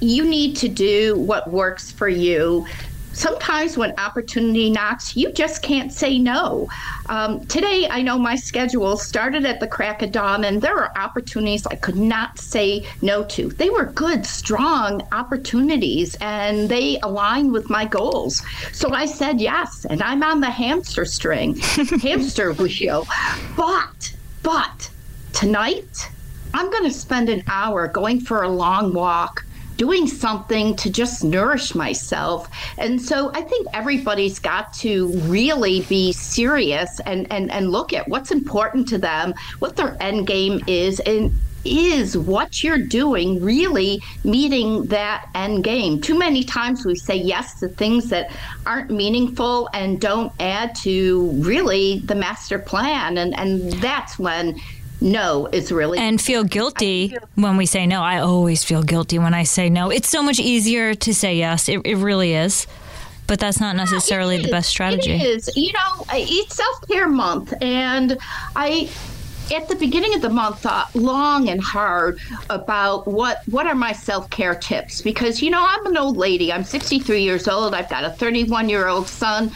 you 0.00 0.24
need 0.24 0.56
to 0.56 0.68
do 0.68 1.18
what 1.18 1.50
works 1.50 1.90
for 1.90 2.08
you 2.08 2.66
sometimes 3.14 3.78
when 3.78 3.98
opportunity 3.98 4.70
knocks, 4.70 5.16
you 5.16 5.32
just 5.32 5.62
can't 5.62 5.92
say 5.92 6.18
no. 6.18 6.68
Um, 7.06 7.46
today, 7.46 7.88
I 7.88 8.02
know 8.02 8.18
my 8.18 8.36
schedule 8.36 8.96
started 8.96 9.46
at 9.46 9.60
the 9.60 9.66
crack 9.66 10.02
of 10.02 10.12
dawn, 10.12 10.44
and 10.44 10.60
there 10.60 10.76
are 10.76 10.92
opportunities 10.96 11.66
I 11.66 11.76
could 11.76 11.96
not 11.96 12.38
say 12.38 12.86
no 13.02 13.24
to. 13.24 13.48
They 13.48 13.70
were 13.70 13.86
good, 13.86 14.26
strong 14.26 15.06
opportunities, 15.12 16.16
and 16.20 16.68
they 16.68 16.98
aligned 17.02 17.52
with 17.52 17.70
my 17.70 17.84
goals. 17.84 18.42
So 18.72 18.92
I 18.92 19.06
said 19.06 19.40
yes, 19.40 19.86
and 19.88 20.02
I'm 20.02 20.22
on 20.22 20.40
the 20.40 20.50
hamster 20.50 21.04
string, 21.04 21.56
hamster 22.02 22.52
wheel. 22.52 23.06
But, 23.56 24.14
but 24.42 24.90
tonight, 25.32 26.10
I'm 26.52 26.70
going 26.70 26.84
to 26.84 26.92
spend 26.92 27.28
an 27.28 27.42
hour 27.46 27.88
going 27.88 28.20
for 28.20 28.42
a 28.42 28.48
long 28.48 28.92
walk 28.92 29.44
doing 29.76 30.06
something 30.06 30.76
to 30.76 30.90
just 30.90 31.24
nourish 31.24 31.74
myself. 31.74 32.48
And 32.78 33.00
so 33.00 33.30
I 33.34 33.42
think 33.42 33.66
everybody's 33.72 34.38
got 34.38 34.72
to 34.74 35.08
really 35.22 35.82
be 35.82 36.12
serious 36.12 37.00
and, 37.00 37.30
and, 37.30 37.50
and 37.50 37.70
look 37.70 37.92
at 37.92 38.08
what's 38.08 38.30
important 38.30 38.88
to 38.88 38.98
them, 38.98 39.34
what 39.58 39.76
their 39.76 39.96
end 40.00 40.26
game 40.26 40.62
is, 40.66 41.00
and 41.00 41.32
is 41.64 42.16
what 42.16 42.62
you're 42.62 42.78
doing 42.78 43.42
really 43.42 44.02
meeting 44.22 44.84
that 44.86 45.28
end 45.34 45.64
game? 45.64 46.00
Too 46.00 46.18
many 46.18 46.44
times 46.44 46.84
we 46.84 46.94
say 46.94 47.16
yes 47.16 47.58
to 47.60 47.68
things 47.68 48.10
that 48.10 48.30
aren't 48.66 48.90
meaningful 48.90 49.70
and 49.72 50.00
don't 50.00 50.32
add 50.40 50.74
to 50.76 51.30
really 51.36 52.00
the 52.00 52.14
master 52.14 52.58
plan. 52.58 53.18
And, 53.18 53.34
and 53.34 53.72
that's 53.74 54.18
when 54.18 54.60
no 55.04 55.46
it's 55.52 55.70
really 55.70 55.98
and 55.98 56.20
feel 56.20 56.42
guilty 56.42 57.08
feel- 57.08 57.28
when 57.36 57.56
we 57.56 57.66
say 57.66 57.86
no. 57.86 58.00
I 58.02 58.18
always 58.18 58.64
feel 58.64 58.82
guilty 58.82 59.18
when 59.18 59.34
i 59.34 59.44
say 59.44 59.68
no. 59.68 59.90
It's 59.90 60.08
so 60.08 60.22
much 60.22 60.40
easier 60.40 60.94
to 60.94 61.14
say 61.14 61.36
yes. 61.36 61.68
It, 61.68 61.80
it 61.84 61.96
really 61.96 62.32
is. 62.34 62.66
But 63.26 63.38
that's 63.40 63.58
not 63.60 63.74
necessarily 63.76 64.42
the 64.42 64.50
best 64.50 64.68
strategy. 64.68 65.12
It 65.12 65.22
is. 65.22 65.50
You 65.56 65.72
know 65.72 66.04
it's 66.12 66.56
self-care 66.56 67.08
month 67.08 67.54
and 67.62 68.18
i 68.56 68.90
at 69.54 69.68
the 69.68 69.76
beginning 69.76 70.14
of 70.14 70.22
the 70.22 70.30
month 70.30 70.60
thought 70.60 70.94
long 70.94 71.50
and 71.50 71.60
hard 71.60 72.18
about 72.48 73.06
what 73.06 73.42
what 73.50 73.66
are 73.66 73.74
my 73.74 73.92
self-care 73.92 74.54
tips? 74.54 75.02
Because 75.02 75.42
you 75.42 75.50
know 75.50 75.64
i'm 75.66 75.84
an 75.86 75.98
old 75.98 76.16
lady. 76.16 76.50
I'm 76.50 76.64
63 76.64 77.22
years 77.22 77.46
old. 77.46 77.74
I've 77.74 77.90
got 77.90 78.04
a 78.04 78.10
31 78.10 78.68
year 78.70 78.88
old 78.88 79.06
son 79.06 79.50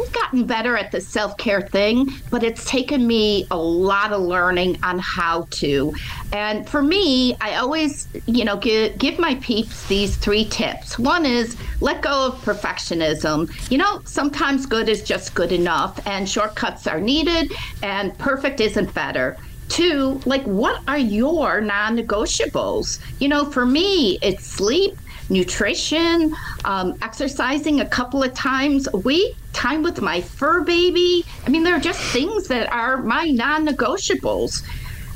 I've 0.00 0.12
gotten 0.12 0.44
better 0.44 0.76
at 0.76 0.92
the 0.92 1.00
self 1.00 1.36
care 1.36 1.60
thing, 1.60 2.10
but 2.30 2.42
it's 2.42 2.64
taken 2.64 3.06
me 3.06 3.46
a 3.50 3.56
lot 3.56 4.12
of 4.12 4.22
learning 4.22 4.78
on 4.82 4.98
how 4.98 5.46
to. 5.50 5.94
And 6.32 6.68
for 6.68 6.82
me, 6.82 7.36
I 7.40 7.56
always, 7.56 8.08
you 8.26 8.44
know, 8.44 8.56
give, 8.56 8.96
give 8.98 9.18
my 9.18 9.34
peeps 9.36 9.86
these 9.88 10.16
three 10.16 10.44
tips. 10.46 10.98
One 10.98 11.26
is 11.26 11.56
let 11.80 12.02
go 12.02 12.28
of 12.28 12.34
perfectionism. 12.44 13.50
You 13.70 13.78
know, 13.78 14.00
sometimes 14.04 14.66
good 14.66 14.88
is 14.88 15.02
just 15.02 15.34
good 15.34 15.52
enough, 15.52 16.04
and 16.06 16.28
shortcuts 16.28 16.86
are 16.86 17.00
needed, 17.00 17.52
and 17.82 18.16
perfect 18.18 18.60
isn't 18.60 18.92
better. 18.94 19.36
Two, 19.68 20.20
like, 20.26 20.42
what 20.42 20.82
are 20.88 20.98
your 20.98 21.60
non 21.60 21.96
negotiables? 21.96 22.98
You 23.20 23.28
know, 23.28 23.44
for 23.44 23.64
me, 23.64 24.18
it's 24.20 24.44
sleep 24.44 24.98
nutrition, 25.30 26.34
um, 26.64 26.94
exercising 27.02 27.80
a 27.80 27.86
couple 27.86 28.22
of 28.22 28.34
times 28.34 28.88
a 28.92 28.96
week, 28.98 29.36
time 29.52 29.82
with 29.82 30.00
my 30.00 30.20
fur 30.20 30.62
baby. 30.62 31.24
I 31.46 31.50
mean, 31.50 31.62
there 31.64 31.74
are 31.74 31.80
just 31.80 32.00
things 32.12 32.48
that 32.48 32.70
are 32.72 32.98
my 32.98 33.26
non 33.30 33.66
negotiables. 33.66 34.62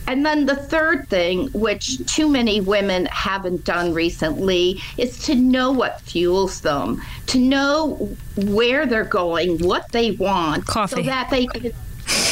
And 0.06 0.24
then 0.24 0.44
the 0.44 0.56
third 0.56 1.08
thing, 1.08 1.48
which 1.52 2.04
too 2.06 2.28
many 2.28 2.60
women 2.60 3.06
haven't 3.06 3.64
done 3.64 3.94
recently, 3.94 4.80
is 4.98 5.18
to 5.20 5.34
know 5.34 5.72
what 5.72 6.02
fuels 6.02 6.60
them, 6.60 7.02
to 7.28 7.38
know 7.38 8.14
where 8.36 8.84
they're 8.84 9.04
going, 9.04 9.58
what 9.66 9.90
they 9.92 10.10
want, 10.12 10.66
Coffee. 10.66 10.96
so 10.96 11.02
that 11.04 11.30
they 11.30 11.46
can. 11.54 11.72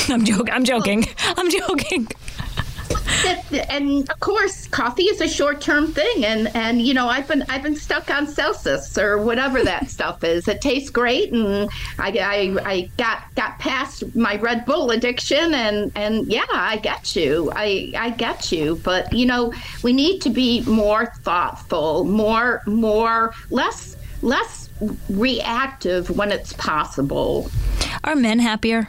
I'm 0.08 0.24
joking. 0.24 0.52
I'm 0.52 0.64
joking. 0.64 1.04
I'm 1.18 1.50
joking 1.50 2.08
and 3.70 4.08
of 4.10 4.20
course, 4.20 4.66
coffee 4.68 5.04
is 5.04 5.20
a 5.20 5.28
short-term 5.28 5.92
thing, 5.92 6.24
and 6.24 6.48
and 6.54 6.82
you 6.82 6.94
know 6.94 7.08
I've 7.08 7.28
been 7.28 7.44
I've 7.48 7.62
been 7.62 7.76
stuck 7.76 8.10
on 8.10 8.26
Celsius 8.26 8.96
or 8.98 9.18
whatever 9.18 9.62
that 9.62 9.90
stuff 9.96 10.24
is. 10.24 10.48
It 10.48 10.60
tastes 10.60 10.90
great, 10.90 11.32
and 11.32 11.70
I, 11.98 12.08
I 12.08 12.70
I 12.70 12.90
got 12.96 13.34
got 13.34 13.58
past 13.58 14.14
my 14.14 14.36
Red 14.36 14.64
Bull 14.64 14.90
addiction, 14.90 15.54
and 15.54 15.92
and 15.94 16.26
yeah, 16.26 16.44
I 16.52 16.76
get 16.78 17.16
you, 17.16 17.50
I 17.54 17.92
I 17.96 18.10
get 18.10 18.52
you, 18.52 18.80
but 18.82 19.12
you 19.12 19.26
know 19.26 19.52
we 19.82 19.92
need 19.92 20.20
to 20.22 20.30
be 20.30 20.62
more 20.62 21.06
thoughtful, 21.22 22.04
more 22.04 22.62
more 22.66 23.34
less 23.50 23.96
less 24.22 24.68
reactive 25.08 26.10
when 26.10 26.32
it's 26.32 26.52
possible. 26.54 27.50
Are 28.04 28.16
men 28.16 28.38
happier? 28.38 28.88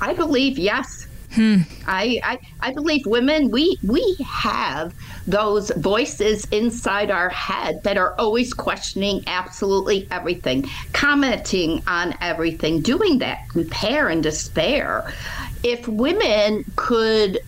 I 0.00 0.14
believe 0.14 0.58
yes. 0.58 0.99
Hmm. 1.32 1.58
I, 1.86 2.20
I 2.24 2.38
I 2.60 2.72
believe 2.72 3.06
women 3.06 3.50
we 3.50 3.78
we 3.84 4.16
have 4.26 4.92
those 5.28 5.70
voices 5.76 6.44
inside 6.46 7.10
our 7.10 7.28
head 7.28 7.84
that 7.84 7.96
are 7.96 8.14
always 8.18 8.52
questioning 8.52 9.22
absolutely 9.28 10.08
everything, 10.10 10.68
commenting 10.92 11.82
on 11.86 12.16
everything, 12.20 12.80
doing 12.80 13.18
that 13.18 13.48
compare 13.48 14.08
and 14.08 14.22
despair. 14.22 15.12
If 15.62 15.86
women 15.86 16.64
could 16.74 17.38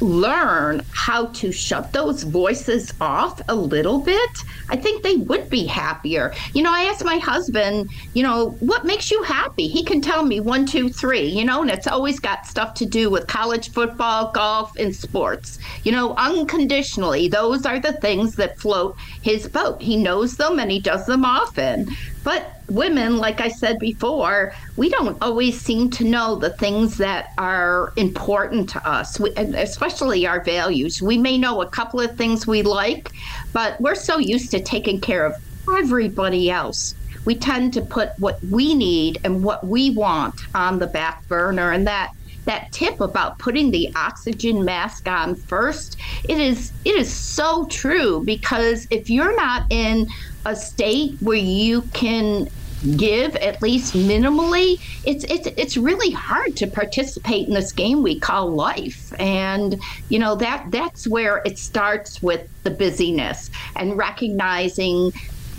learn 0.00 0.82
how 0.92 1.26
to 1.26 1.50
shut 1.50 1.92
those 1.92 2.22
voices 2.22 2.92
off 3.00 3.40
a 3.48 3.54
little 3.54 4.00
bit, 4.00 4.30
I 4.68 4.76
think 4.76 5.02
they 5.02 5.16
would 5.16 5.50
be 5.50 5.66
happier. 5.66 6.32
You 6.54 6.62
know, 6.62 6.72
I 6.72 6.82
asked 6.82 7.04
my 7.04 7.18
husband, 7.18 7.90
you 8.14 8.22
know, 8.22 8.50
what 8.60 8.84
makes 8.84 9.10
you 9.10 9.22
happy? 9.22 9.68
He 9.68 9.84
can 9.84 10.00
tell 10.00 10.24
me 10.24 10.40
one, 10.40 10.66
two, 10.66 10.88
three, 10.88 11.26
you 11.26 11.44
know, 11.44 11.62
and 11.62 11.70
it's 11.70 11.86
always 11.86 12.20
got 12.20 12.46
stuff 12.46 12.74
to 12.74 12.86
do 12.86 13.10
with 13.10 13.26
college 13.26 13.72
football, 13.72 14.30
golf, 14.32 14.76
and 14.76 14.94
sports. 14.94 15.58
You 15.84 15.92
know, 15.92 16.14
unconditionally, 16.14 17.28
those 17.28 17.66
are 17.66 17.80
the 17.80 17.94
things 17.94 18.36
that 18.36 18.58
float 18.58 18.96
his 19.22 19.48
boat. 19.48 19.80
He 19.80 19.96
knows 19.96 20.36
them 20.36 20.58
and 20.58 20.70
he 20.70 20.80
does 20.80 21.06
them 21.06 21.24
often. 21.24 21.88
But 22.28 22.52
women, 22.68 23.16
like 23.16 23.40
I 23.40 23.48
said 23.48 23.78
before, 23.78 24.52
we 24.76 24.90
don't 24.90 25.16
always 25.22 25.62
seem 25.62 25.88
to 25.92 26.04
know 26.04 26.36
the 26.36 26.50
things 26.58 26.98
that 26.98 27.28
are 27.38 27.90
important 27.96 28.68
to 28.68 28.86
us, 28.86 29.18
we, 29.18 29.30
especially 29.34 30.26
our 30.26 30.44
values. 30.44 31.00
We 31.00 31.16
may 31.16 31.38
know 31.38 31.62
a 31.62 31.70
couple 31.70 32.00
of 32.00 32.14
things 32.18 32.46
we 32.46 32.60
like, 32.60 33.08
but 33.54 33.80
we're 33.80 33.94
so 33.94 34.18
used 34.18 34.50
to 34.50 34.62
taking 34.62 35.00
care 35.00 35.24
of 35.24 35.34
everybody 35.78 36.50
else. 36.50 36.92
We 37.24 37.34
tend 37.34 37.72
to 37.72 37.80
put 37.80 38.10
what 38.18 38.36
we 38.44 38.74
need 38.74 39.20
and 39.24 39.42
what 39.42 39.66
we 39.66 39.96
want 39.96 40.38
on 40.54 40.80
the 40.80 40.88
back 40.88 41.26
burner, 41.28 41.72
and 41.72 41.86
that 41.86 42.10
that 42.44 42.70
tip 42.72 42.98
about 43.00 43.38
putting 43.38 43.70
the 43.70 43.90
oxygen 43.94 44.64
mask 44.64 45.06
on 45.06 45.36
first 45.48 46.00
it 46.28 46.38
is 46.38 46.72
it 46.84 46.94
is 46.94 47.14
so 47.14 47.66
true 47.70 48.22
because 48.24 48.86
if 48.90 49.10
you're 49.10 49.36
not 49.36 49.64
in 49.70 50.06
a 50.48 50.56
state 50.56 51.16
where 51.20 51.36
you 51.36 51.82
can 51.92 52.48
give 52.96 53.34
at 53.36 53.60
least 53.60 53.94
minimally, 53.94 54.80
it's 55.04 55.24
it's 55.24 55.46
it's 55.56 55.76
really 55.76 56.10
hard 56.10 56.56
to 56.56 56.66
participate 56.66 57.48
in 57.48 57.54
this 57.54 57.72
game 57.72 58.02
we 58.02 58.18
call 58.18 58.50
life. 58.50 59.12
And 59.20 59.80
you 60.08 60.18
know 60.18 60.36
that 60.36 60.66
that's 60.70 61.06
where 61.06 61.42
it 61.44 61.58
starts 61.58 62.22
with 62.22 62.48
the 62.62 62.70
busyness 62.70 63.50
and 63.76 63.96
recognizing 63.96 65.12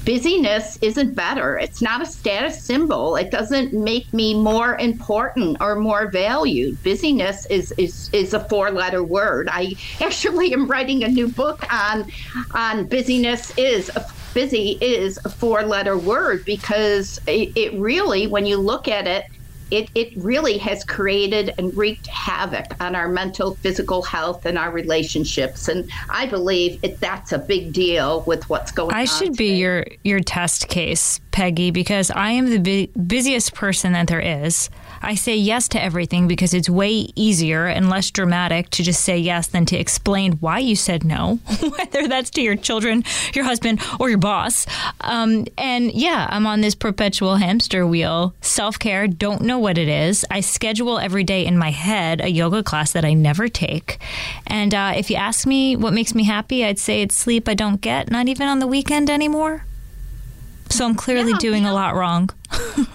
busyness 0.05 0.79
isn't 0.81 1.13
better. 1.13 1.57
It's 1.57 1.81
not 1.81 2.01
a 2.01 2.05
status 2.05 2.63
symbol. 2.63 3.15
It 3.15 3.31
doesn't 3.31 3.73
make 3.73 4.11
me 4.13 4.33
more 4.33 4.77
important 4.77 5.57
or 5.59 5.75
more 5.75 6.07
valued. 6.07 6.81
Busyness 6.83 7.45
is 7.47 7.73
is, 7.73 8.09
is 8.13 8.33
a 8.33 8.39
four 8.45 8.71
letter 8.71 9.03
word. 9.03 9.49
I 9.51 9.73
actually 10.01 10.53
am 10.53 10.67
writing 10.67 11.03
a 11.03 11.07
new 11.07 11.27
book 11.27 11.71
on 11.71 12.11
on 12.53 12.85
busyness 12.85 13.55
is 13.57 13.89
a 13.89 14.01
busy 14.33 14.77
is 14.81 15.19
a 15.25 15.29
four 15.29 15.63
letter 15.63 15.97
word 15.97 16.43
because 16.45 17.19
it, 17.27 17.51
it 17.55 17.73
really 17.73 18.27
when 18.27 18.45
you 18.45 18.57
look 18.57 18.87
at 18.87 19.07
it 19.07 19.25
it, 19.71 19.89
it 19.93 20.13
really 20.17 20.57
has 20.57 20.83
created 20.83 21.53
and 21.57 21.75
wreaked 21.75 22.07
havoc 22.07 22.65
on 22.79 22.95
our 22.95 23.07
mental, 23.07 23.55
physical 23.55 24.01
health 24.01 24.45
and 24.45 24.57
our 24.57 24.71
relationships. 24.71 25.67
And 25.67 25.89
I 26.09 26.25
believe 26.25 26.79
it, 26.83 26.99
that's 26.99 27.31
a 27.31 27.37
big 27.37 27.71
deal 27.71 28.21
with 28.21 28.49
what's 28.49 28.71
going 28.71 28.93
I 28.93 28.99
on. 28.99 29.01
I 29.01 29.05
should 29.05 29.33
today. 29.33 29.37
be 29.37 29.55
your, 29.57 29.85
your 30.03 30.19
test 30.21 30.67
case, 30.69 31.19
Peggy, 31.31 31.71
because 31.71 32.09
I 32.09 32.31
am 32.31 32.49
the 32.49 32.57
bu- 32.87 32.99
busiest 32.99 33.53
person 33.53 33.93
that 33.93 34.07
there 34.07 34.19
is. 34.19 34.69
I 35.01 35.15
say 35.15 35.35
yes 35.35 35.67
to 35.69 35.81
everything 35.81 36.27
because 36.27 36.53
it's 36.53 36.69
way 36.69 37.07
easier 37.15 37.65
and 37.67 37.89
less 37.89 38.11
dramatic 38.11 38.69
to 38.71 38.83
just 38.83 39.01
say 39.03 39.17
yes 39.17 39.47
than 39.47 39.65
to 39.67 39.77
explain 39.77 40.33
why 40.33 40.59
you 40.59 40.75
said 40.75 41.03
no, 41.03 41.35
whether 41.77 42.07
that's 42.07 42.29
to 42.31 42.41
your 42.41 42.55
children, 42.55 43.03
your 43.33 43.45
husband, 43.45 43.81
or 43.99 44.09
your 44.09 44.17
boss. 44.17 44.65
Um, 45.01 45.45
and 45.57 45.91
yeah, 45.93 46.27
I'm 46.29 46.45
on 46.45 46.61
this 46.61 46.75
perpetual 46.75 47.35
hamster 47.37 47.85
wheel. 47.87 48.33
Self 48.41 48.77
care, 48.77 49.07
don't 49.07 49.41
know 49.41 49.59
what 49.59 49.77
it 49.77 49.87
is. 49.87 50.25
I 50.29 50.41
schedule 50.41 50.99
every 50.99 51.23
day 51.23 51.45
in 51.45 51.57
my 51.57 51.71
head 51.71 52.21
a 52.21 52.29
yoga 52.29 52.63
class 52.63 52.91
that 52.91 53.05
I 53.05 53.13
never 53.13 53.47
take. 53.47 53.99
And 54.47 54.73
uh, 54.73 54.93
if 54.95 55.09
you 55.09 55.15
ask 55.15 55.47
me 55.47 55.75
what 55.75 55.93
makes 55.93 56.13
me 56.13 56.23
happy, 56.23 56.65
I'd 56.65 56.79
say 56.79 57.01
it's 57.01 57.15
sleep 57.15 57.47
I 57.47 57.53
don't 57.53 57.79
get, 57.81 58.09
not 58.11 58.27
even 58.27 58.47
on 58.47 58.59
the 58.59 58.67
weekend 58.67 59.09
anymore. 59.09 59.65
So 60.69 60.85
I'm 60.85 60.95
clearly 60.95 61.31
Yeah, 61.31 61.37
doing 61.39 61.63
yeah. 61.63 61.71
a 61.71 61.73
lot 61.73 61.95
wrong. 61.95 62.29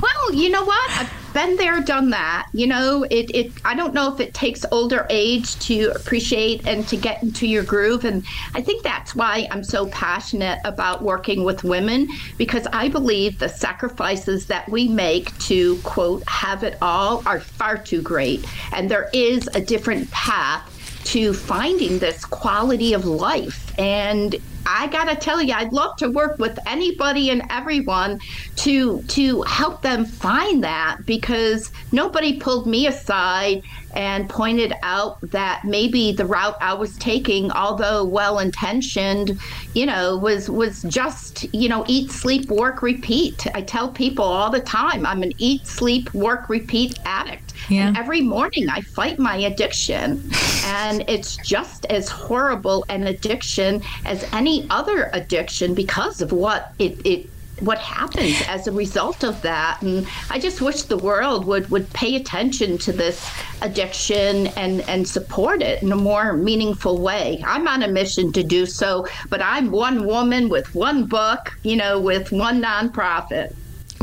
Well, 0.00 0.34
you 0.34 0.50
know 0.50 0.64
what? 0.64 0.90
I've 0.92 1.12
been 1.32 1.56
there, 1.56 1.80
done 1.80 2.10
that. 2.10 2.48
You 2.52 2.66
know, 2.66 3.04
it, 3.10 3.30
it 3.34 3.52
I 3.64 3.74
don't 3.74 3.94
know 3.94 4.12
if 4.12 4.20
it 4.20 4.34
takes 4.34 4.64
older 4.70 5.06
age 5.10 5.58
to 5.60 5.92
appreciate 5.94 6.66
and 6.66 6.86
to 6.88 6.96
get 6.96 7.22
into 7.22 7.46
your 7.46 7.64
groove. 7.64 8.04
And 8.04 8.24
I 8.54 8.62
think 8.62 8.82
that's 8.82 9.14
why 9.14 9.48
I'm 9.50 9.64
so 9.64 9.86
passionate 9.86 10.58
about 10.64 11.02
working 11.02 11.44
with 11.44 11.64
women 11.64 12.08
because 12.36 12.66
I 12.72 12.88
believe 12.88 13.38
the 13.38 13.48
sacrifices 13.48 14.46
that 14.46 14.68
we 14.68 14.88
make 14.88 15.36
to 15.40 15.78
quote 15.78 16.22
have 16.28 16.64
it 16.64 16.76
all 16.82 17.22
are 17.26 17.40
far 17.40 17.78
too 17.78 18.02
great. 18.02 18.44
And 18.72 18.90
there 18.90 19.10
is 19.12 19.48
a 19.54 19.60
different 19.60 20.10
path 20.10 20.69
to 21.04 21.32
finding 21.32 21.98
this 21.98 22.24
quality 22.24 22.92
of 22.92 23.04
life. 23.04 23.72
And 23.78 24.36
I 24.66 24.88
gotta 24.88 25.16
tell 25.16 25.40
you, 25.40 25.54
I'd 25.54 25.72
love 25.72 25.96
to 25.96 26.10
work 26.10 26.38
with 26.38 26.58
anybody 26.66 27.30
and 27.30 27.42
everyone 27.50 28.20
to 28.56 29.02
to 29.02 29.42
help 29.42 29.82
them 29.82 30.04
find 30.04 30.62
that 30.62 30.98
because 31.06 31.72
nobody 31.92 32.38
pulled 32.38 32.66
me 32.66 32.86
aside 32.86 33.62
and 33.94 34.28
pointed 34.28 34.72
out 34.82 35.18
that 35.30 35.64
maybe 35.64 36.12
the 36.12 36.26
route 36.26 36.56
I 36.60 36.74
was 36.74 36.96
taking, 36.98 37.50
although 37.50 38.04
well 38.04 38.38
intentioned, 38.38 39.40
you 39.74 39.86
know, 39.86 40.16
was 40.16 40.50
was 40.50 40.82
just, 40.82 41.52
you 41.54 41.68
know, 41.68 41.84
eat, 41.88 42.10
sleep, 42.10 42.50
work, 42.50 42.82
repeat. 42.82 43.46
I 43.54 43.62
tell 43.62 43.90
people 43.90 44.24
all 44.24 44.50
the 44.50 44.60
time, 44.60 45.06
I'm 45.06 45.22
an 45.22 45.32
eat, 45.38 45.66
sleep, 45.66 46.12
work, 46.14 46.48
repeat 46.48 46.98
addict. 47.04 47.49
Yeah. 47.68 47.88
And 47.88 47.96
every 47.96 48.20
morning 48.20 48.68
I 48.68 48.80
fight 48.80 49.18
my 49.18 49.36
addiction. 49.36 50.30
and 50.64 51.04
it's 51.08 51.36
just 51.36 51.86
as 51.86 52.08
horrible 52.08 52.84
an 52.88 53.06
addiction 53.06 53.82
as 54.04 54.24
any 54.32 54.66
other 54.70 55.10
addiction 55.12 55.74
because 55.74 56.20
of 56.20 56.32
what 56.32 56.72
it, 56.78 57.04
it 57.06 57.28
what 57.60 57.78
happens 57.78 58.40
as 58.48 58.66
a 58.66 58.72
result 58.72 59.22
of 59.22 59.40
that 59.42 59.80
and 59.82 60.06
i 60.30 60.38
just 60.38 60.62
wish 60.62 60.82
the 60.82 60.96
world 60.96 61.44
would 61.44 61.68
would 61.70 61.88
pay 61.92 62.16
attention 62.16 62.78
to 62.78 62.90
this 62.90 63.30
addiction 63.60 64.46
and 64.48 64.80
and 64.88 65.06
support 65.06 65.60
it 65.60 65.82
in 65.82 65.92
a 65.92 65.96
more 65.96 66.32
meaningful 66.32 67.00
way 67.00 67.42
i'm 67.46 67.68
on 67.68 67.82
a 67.82 67.88
mission 67.88 68.32
to 68.32 68.42
do 68.42 68.64
so 68.64 69.06
but 69.28 69.42
i'm 69.42 69.70
one 69.70 70.06
woman 70.06 70.48
with 70.48 70.74
one 70.74 71.04
book 71.04 71.52
you 71.62 71.76
know 71.76 72.00
with 72.00 72.32
one 72.32 72.62
nonprofit 72.62 73.54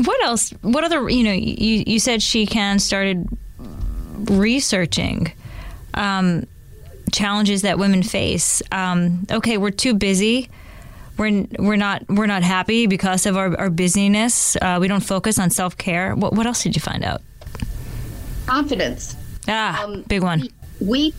What 0.04 0.22
else? 0.22 0.50
What 0.62 0.84
other? 0.84 1.08
You 1.10 1.24
know, 1.24 1.32
you 1.32 1.82
you 1.84 1.98
said 1.98 2.20
SHEcan 2.20 2.80
started 2.80 3.26
researching 4.24 5.32
um, 5.94 6.46
challenges 7.12 7.62
that 7.62 7.78
women 7.78 8.02
face. 8.02 8.62
Um, 8.72 9.26
okay, 9.30 9.56
we're 9.58 9.70
too 9.70 9.94
busy. 9.94 10.50
We're 11.16 11.46
we're 11.58 11.76
not 11.76 12.04
we're 12.08 12.26
not 12.26 12.42
happy 12.44 12.86
because 12.86 13.26
of 13.26 13.36
our, 13.36 13.56
our 13.58 13.70
busyness. 13.70 14.56
Uh, 14.56 14.78
we 14.80 14.86
don't 14.88 15.00
focus 15.02 15.38
on 15.38 15.50
self 15.50 15.76
care. 15.76 16.14
What 16.14 16.32
what 16.34 16.46
else 16.46 16.62
did 16.62 16.76
you 16.76 16.80
find 16.80 17.04
out? 17.04 17.22
confidence 18.46 19.14
Ah, 19.46 19.84
Um, 19.84 20.02
big 20.08 20.22
one. 20.22 20.48
we 20.80 21.12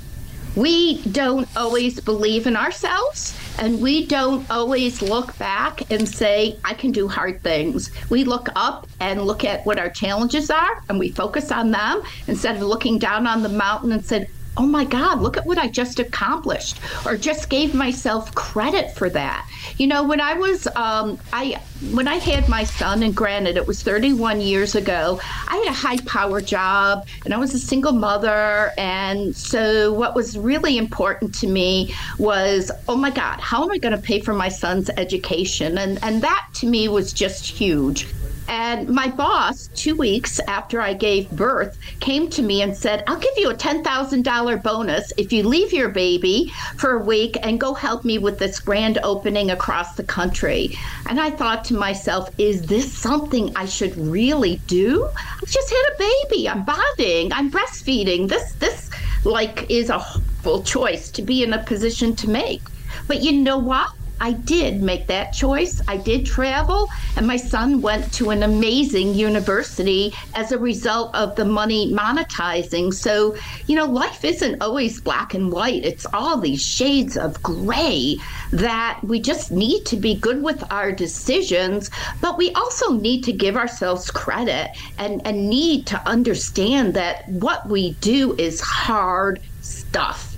we 0.56 1.02
don't 1.12 1.48
always 1.56 2.00
believe 2.00 2.48
in 2.48 2.56
ourselves 2.56 3.38
and 3.60 3.82
we 3.82 4.06
don't 4.06 4.50
always 4.50 5.02
look 5.02 5.38
back 5.38 5.90
and 5.92 6.08
say 6.08 6.58
i 6.64 6.74
can 6.74 6.92
do 6.92 7.08
hard 7.08 7.42
things. 7.44 7.92
We 8.10 8.24
look 8.24 8.48
up 8.56 8.88
and 9.00 9.22
look 9.24 9.44
at 9.44 9.66
what 9.66 9.78
our 9.78 9.90
challenges 9.90 10.50
are 10.50 10.84
and 10.90 10.98
we 10.98 11.10
focus 11.12 11.52
on 11.52 11.72
them 11.72 12.02
instead 12.28 12.56
of 12.56 12.62
looking 12.64 12.98
down 12.98 13.28
on 13.28 13.44
the 13.44 13.50
mountain 13.50 13.92
and 13.92 14.04
said 14.04 14.28
oh 14.58 14.66
my 14.66 14.84
god 14.84 15.22
look 15.22 15.38
at 15.38 15.46
what 15.46 15.58
i 15.58 15.68
just 15.68 16.00
accomplished 16.00 16.80
or 17.06 17.16
just 17.18 17.50
gave 17.50 17.74
myself 17.74 18.34
credit 18.36 18.92
for 18.96 19.10
that. 19.10 19.48
You 19.78 19.88
know 19.88 20.04
when 20.04 20.20
i 20.20 20.34
was 20.34 20.68
um, 20.76 21.20
i 21.34 21.60
when 21.92 22.08
i 22.08 22.16
had 22.16 22.48
my 22.50 22.64
son 22.64 23.04
and 23.04 23.16
granted 23.16 23.58
it 23.58 23.66
was 23.66 23.82
31 23.84 24.42
years 24.42 24.76
ago 24.76 25.20
i 25.48 25.56
had 25.56 25.68
a 25.68 25.74
high 25.74 25.98
power 26.06 26.42
job 26.42 27.08
and 27.24 27.34
i 27.34 27.38
was 27.38 27.54
a 27.54 27.60
single 27.60 27.94
mother 27.94 28.72
and 28.78 29.36
so 29.36 29.94
what 29.94 30.16
was 30.16 30.38
really 30.38 30.78
important 30.78 31.34
to 31.36 31.48
me 31.48 31.94
was 32.18 32.72
oh 32.88 32.96
my 32.96 33.10
god 33.10 33.40
how 33.40 33.64
am 33.64 33.72
i 33.72 33.78
going 33.78 33.96
to 33.96 34.02
pay 34.02 34.20
for 34.20 34.34
my 34.34 34.50
son's 34.50 34.90
education? 34.98 35.78
And 35.78 36.00
and 36.04 36.22
that 36.22 36.48
to 36.56 36.68
me 36.68 36.88
was 36.88 37.14
just 37.14 37.46
huge 37.46 38.08
and 38.50 38.90
my 38.90 39.08
boss, 39.08 39.68
two 39.76 39.96
weeks 39.96 40.40
after 40.48 40.82
I 40.82 40.94
gave 40.94 41.30
birth, 41.30 41.78
came 42.00 42.30
to 42.32 42.42
me 42.42 42.64
and 42.64 42.76
said, 42.76 43.04
I'll 43.06 43.20
give 43.20 43.38
you 43.38 43.52
a 43.52 43.56
$10,000 43.56 44.64
bonus 44.64 45.14
if 45.18 45.32
you 45.32 45.44
leave 45.44 45.72
your 45.72 45.90
baby 45.90 46.52
for 46.76 46.94
a 46.94 47.04
week 47.04 47.38
and 47.44 47.60
go 47.60 47.76
help 47.76 48.04
me 48.04 48.18
with 48.18 48.40
this 48.40 48.60
grand 48.60 48.98
opening 49.04 49.52
across 49.52 49.96
the 49.96 50.04
country. 50.04 50.76
And 51.08 51.20
I 51.20 51.30
thought 51.30 51.64
to 51.66 51.76
myself, 51.76 52.32
is 52.40 52.64
this 52.64 52.92
something 52.92 53.56
I 53.56 53.66
should 53.66 53.96
really 53.96 54.56
do? 54.66 55.08
I 55.16 55.46
just 55.46 55.70
had 55.70 55.94
a 55.94 55.98
baby. 56.00 56.50
I'm 56.50 56.66
bonding. 56.66 57.32
I'm 57.32 57.52
breastfeeding. 57.52 58.30
This, 58.30 58.54
this, 58.54 58.90
like, 59.26 59.70
is 59.70 59.92
a 59.92 60.00
full 60.42 60.64
choice 60.64 61.12
to 61.12 61.22
be 61.22 61.44
in 61.44 61.54
a 61.54 61.64
position 61.64 62.16
to 62.16 62.30
make. 62.30 62.64
But 63.08 63.22
you 63.22 63.32
know 63.32 63.60
what? 63.60 63.92
I 64.22 64.34
did 64.34 64.82
make 64.82 65.08
that 65.08 65.32
choice. 65.32 65.82
I 65.88 65.98
did 65.98 66.26
travel, 66.26 66.88
and 67.16 67.26
my 67.26 67.38
son 67.38 67.82
went 67.82 68.12
to 68.14 68.30
an 68.32 68.44
amazing 68.44 69.14
university 69.14 70.14
as 70.36 70.52
a 70.52 70.58
result 70.58 71.16
of 71.16 71.36
the 71.36 71.46
money 71.46 71.92
monetizing. 71.94 72.94
So, 72.94 73.36
you 73.68 73.76
know, 73.76 73.86
life 73.86 74.26
isn't 74.26 74.62
always 74.62 75.02
black 75.02 75.34
and 75.34 75.52
white, 75.52 75.86
it's 75.86 76.06
all 76.14 76.38
these 76.38 76.62
shades 76.62 77.18
of 77.18 77.42
gray 77.42 78.18
that 78.52 79.00
we 79.04 79.20
just 79.20 79.52
need 79.52 79.86
to 79.86 79.96
be 79.96 80.16
good 80.16 80.42
with 80.42 80.64
our 80.72 80.92
decisions, 80.92 81.90
but 82.22 82.38
we 82.38 82.52
also 82.54 82.94
need 82.94 83.24
to 83.24 83.32
give 83.32 83.56
ourselves 83.56 84.12
credit 84.12 84.72
and, 84.98 85.26
and 85.26 85.50
need 85.50 85.86
to 85.88 86.08
understand 86.08 86.94
that 86.94 87.28
what 87.30 87.68
we 87.68 87.94
do 88.02 88.36
is 88.38 88.60
hard 88.62 89.42
stuff 89.62 90.38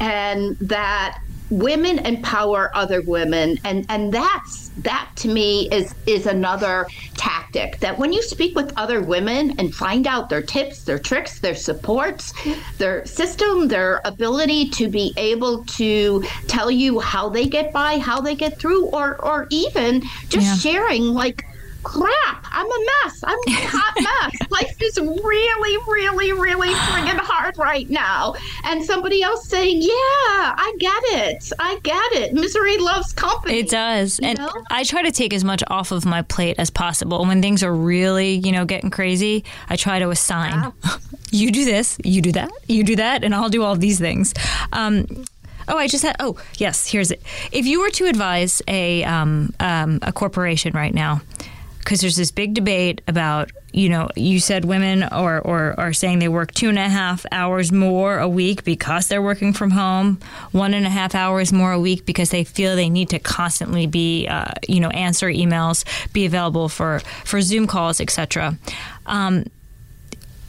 and 0.00 0.56
that 0.60 1.20
women 1.50 1.98
empower 2.00 2.70
other 2.74 3.00
women 3.02 3.56
and 3.64 3.86
and 3.88 4.12
that's 4.12 4.68
that 4.78 5.08
to 5.16 5.28
me 5.28 5.68
is 5.72 5.94
is 6.06 6.26
another 6.26 6.86
tactic 7.16 7.78
that 7.80 7.98
when 7.98 8.12
you 8.12 8.22
speak 8.22 8.54
with 8.54 8.72
other 8.76 9.00
women 9.00 9.52
and 9.58 9.74
find 9.74 10.06
out 10.06 10.28
their 10.28 10.42
tips 10.42 10.84
their 10.84 10.98
tricks 10.98 11.40
their 11.40 11.54
supports 11.54 12.32
their 12.76 13.04
system 13.06 13.68
their 13.68 14.00
ability 14.04 14.68
to 14.68 14.88
be 14.88 15.12
able 15.16 15.64
to 15.64 16.22
tell 16.48 16.70
you 16.70 17.00
how 17.00 17.28
they 17.28 17.46
get 17.46 17.72
by 17.72 17.98
how 17.98 18.20
they 18.20 18.34
get 18.34 18.58
through 18.58 18.86
or 18.86 19.16
or 19.24 19.46
even 19.50 20.02
just 20.28 20.64
Yeah. 20.64 20.72
sharing 20.72 21.02
like 21.14 21.44
crap, 21.82 22.46
I'm 22.50 22.66
a 22.66 22.86
mess. 23.04 23.20
I'm 23.24 23.38
a 23.38 23.52
hot 23.52 24.30
mess. 24.30 24.50
Life 24.50 24.76
is 24.82 24.98
really, 24.98 25.76
really, 25.86 26.32
really 26.32 26.68
friggin' 26.68 27.18
hard 27.18 27.56
right 27.58 27.88
now. 27.88 28.34
And 28.64 28.84
somebody 28.84 29.22
else 29.22 29.48
saying, 29.48 29.82
yeah, 29.82 29.88
I 29.90 30.74
get 30.78 31.02
it. 31.04 31.52
I 31.58 31.78
get 31.82 32.12
it. 32.12 32.34
Misery 32.34 32.78
loves 32.78 33.12
company. 33.12 33.58
It 33.58 33.70
does. 33.70 34.18
You 34.20 34.28
and 34.28 34.38
know? 34.38 34.52
I 34.70 34.84
try 34.84 35.02
to 35.02 35.12
take 35.12 35.32
as 35.32 35.44
much 35.44 35.62
off 35.68 35.92
of 35.92 36.04
my 36.04 36.22
plate 36.22 36.56
as 36.58 36.70
possible. 36.70 37.24
When 37.24 37.42
things 37.42 37.62
are 37.62 37.74
really, 37.74 38.34
you 38.34 38.52
know, 38.52 38.64
getting 38.64 38.90
crazy, 38.90 39.44
I 39.68 39.76
try 39.76 39.98
to 39.98 40.10
assign. 40.10 40.72
you 41.30 41.50
do 41.50 41.64
this, 41.64 41.98
you 42.04 42.22
do 42.22 42.32
that, 42.32 42.50
you 42.66 42.84
do 42.84 42.96
that, 42.96 43.24
and 43.24 43.34
I'll 43.34 43.50
do 43.50 43.62
all 43.62 43.76
these 43.76 43.98
things. 43.98 44.34
Um, 44.72 45.06
Oh, 45.70 45.76
I 45.76 45.86
just 45.86 46.02
had. 46.02 46.16
Oh, 46.18 46.38
yes. 46.56 46.86
Here's 46.86 47.10
it. 47.10 47.22
If 47.52 47.66
you 47.66 47.80
were 47.80 47.90
to 47.90 48.06
advise 48.06 48.62
a 48.66 49.04
um, 49.04 49.52
um, 49.60 49.98
a 50.00 50.12
corporation 50.12 50.72
right 50.72 50.94
now, 50.94 51.20
because 51.88 52.02
there's 52.02 52.16
this 52.16 52.30
big 52.30 52.52
debate 52.52 53.00
about 53.08 53.50
you 53.72 53.88
know 53.88 54.10
you 54.14 54.40
said 54.40 54.66
women 54.66 55.04
or, 55.04 55.40
or 55.40 55.74
are 55.80 55.94
saying 55.94 56.18
they 56.18 56.28
work 56.28 56.52
two 56.52 56.68
and 56.68 56.78
a 56.78 56.86
half 56.86 57.24
hours 57.32 57.72
more 57.72 58.18
a 58.18 58.28
week 58.28 58.62
because 58.62 59.08
they're 59.08 59.22
working 59.22 59.54
from 59.54 59.70
home 59.70 60.20
one 60.52 60.74
and 60.74 60.84
a 60.84 60.90
half 60.90 61.14
hours 61.14 61.50
more 61.50 61.72
a 61.72 61.80
week 61.80 62.04
because 62.04 62.28
they 62.28 62.44
feel 62.44 62.76
they 62.76 62.90
need 62.90 63.08
to 63.08 63.18
constantly 63.18 63.86
be 63.86 64.26
uh, 64.26 64.52
you 64.68 64.80
know 64.80 64.90
answer 64.90 65.28
emails 65.28 65.82
be 66.12 66.26
available 66.26 66.68
for 66.68 67.00
for 67.24 67.40
zoom 67.40 67.66
calls 67.66 68.02
etc 68.02 68.54
um, 69.06 69.46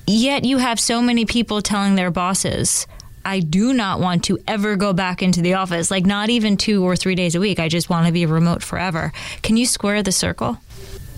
yet 0.05 0.43
you 0.43 0.57
have 0.57 0.77
so 0.77 1.01
many 1.01 1.23
people 1.23 1.61
telling 1.61 1.95
their 1.95 2.11
bosses 2.11 2.85
I 3.23 3.39
do 3.41 3.73
not 3.73 4.01
want 4.01 4.25
to 4.25 4.39
ever 4.47 4.75
go 4.75 4.93
back 4.93 5.21
into 5.21 5.41
the 5.41 5.55
office, 5.55 5.91
like 5.91 6.05
not 6.05 6.29
even 6.29 6.55
two 6.55 6.83
or 6.83 6.95
three 6.95 7.15
days 7.15 7.35
a 7.35 7.39
week. 7.39 7.59
I 7.59 7.67
just 7.67 7.89
want 7.89 8.07
to 8.07 8.13
be 8.13 8.25
remote 8.25 8.63
forever. 8.63 9.11
Can 9.43 9.57
you 9.57 9.65
square 9.65 10.01
the 10.01 10.13
circle? 10.13 10.57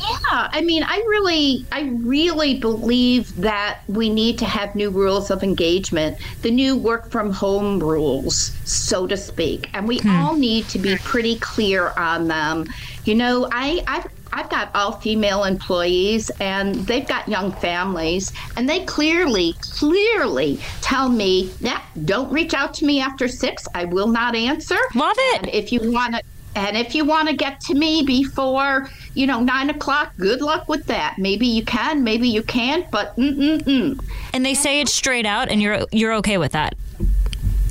Yeah, 0.01 0.49
I 0.51 0.61
mean, 0.61 0.83
I 0.83 0.97
really, 1.07 1.65
I 1.71 1.81
really 2.01 2.57
believe 2.57 3.35
that 3.37 3.81
we 3.87 4.09
need 4.09 4.39
to 4.39 4.45
have 4.45 4.75
new 4.75 4.89
rules 4.89 5.29
of 5.29 5.43
engagement, 5.43 6.17
the 6.41 6.51
new 6.51 6.75
work 6.75 7.11
from 7.11 7.31
home 7.31 7.79
rules, 7.79 8.51
so 8.65 9.07
to 9.07 9.17
speak, 9.17 9.69
and 9.73 9.87
we 9.87 9.99
hmm. 9.99 10.09
all 10.09 10.35
need 10.35 10.67
to 10.69 10.79
be 10.79 10.97
pretty 10.97 11.37
clear 11.39 11.89
on 11.97 12.27
them. 12.27 12.65
You 13.05 13.15
know, 13.15 13.47
I, 13.51 13.83
I've 13.87 14.07
I've 14.33 14.49
got 14.49 14.71
all 14.73 14.93
female 14.93 15.43
employees 15.43 16.29
and 16.39 16.75
they've 16.87 17.07
got 17.07 17.27
young 17.27 17.51
families 17.51 18.31
and 18.55 18.69
they 18.69 18.85
clearly, 18.85 19.55
clearly 19.59 20.59
tell 20.81 21.09
me, 21.09 21.51
yeah, 21.59 21.81
don't 22.05 22.31
reach 22.31 22.53
out 22.53 22.73
to 22.75 22.85
me 22.85 23.01
after 23.01 23.27
six. 23.27 23.67
I 23.75 23.85
will 23.85 24.07
not 24.07 24.35
answer. 24.35 24.77
Love 24.95 25.17
it. 25.17 25.41
And 25.41 25.49
if 25.49 25.71
you 25.71 25.91
want 25.91 26.15
to, 26.15 26.21
and 26.55 26.77
if 26.77 26.93
you 26.95 27.05
want 27.05 27.29
to 27.29 27.35
get 27.35 27.61
to 27.61 27.73
me 27.73 28.03
before, 28.03 28.89
you 29.13 29.25
know, 29.25 29.39
nine 29.39 29.69
o'clock, 29.69 30.13
good 30.17 30.41
luck 30.41 30.67
with 30.67 30.85
that. 30.87 31.17
Maybe 31.17 31.47
you 31.47 31.63
can, 31.63 32.03
maybe 32.03 32.27
you 32.27 32.43
can't, 32.43 32.89
but 32.91 33.15
mm-mm-mm. 33.15 34.03
And 34.33 34.45
they 34.45 34.53
say 34.53 34.81
it 34.81 34.89
straight 34.89 35.25
out, 35.25 35.49
and 35.49 35.61
you're 35.61 35.85
you're 35.91 36.13
okay 36.15 36.37
with 36.37 36.51
that. 36.51 36.75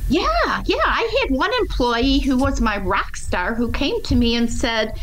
Yeah, 0.08 0.62
yeah. 0.64 0.76
I 0.86 1.22
had 1.22 1.36
one 1.36 1.52
employee 1.60 2.18
who 2.18 2.36
was 2.36 2.60
my 2.60 2.78
rock 2.78 3.16
star 3.16 3.54
who 3.54 3.70
came 3.70 4.02
to 4.02 4.16
me 4.16 4.34
and 4.34 4.50
said, 4.50 4.98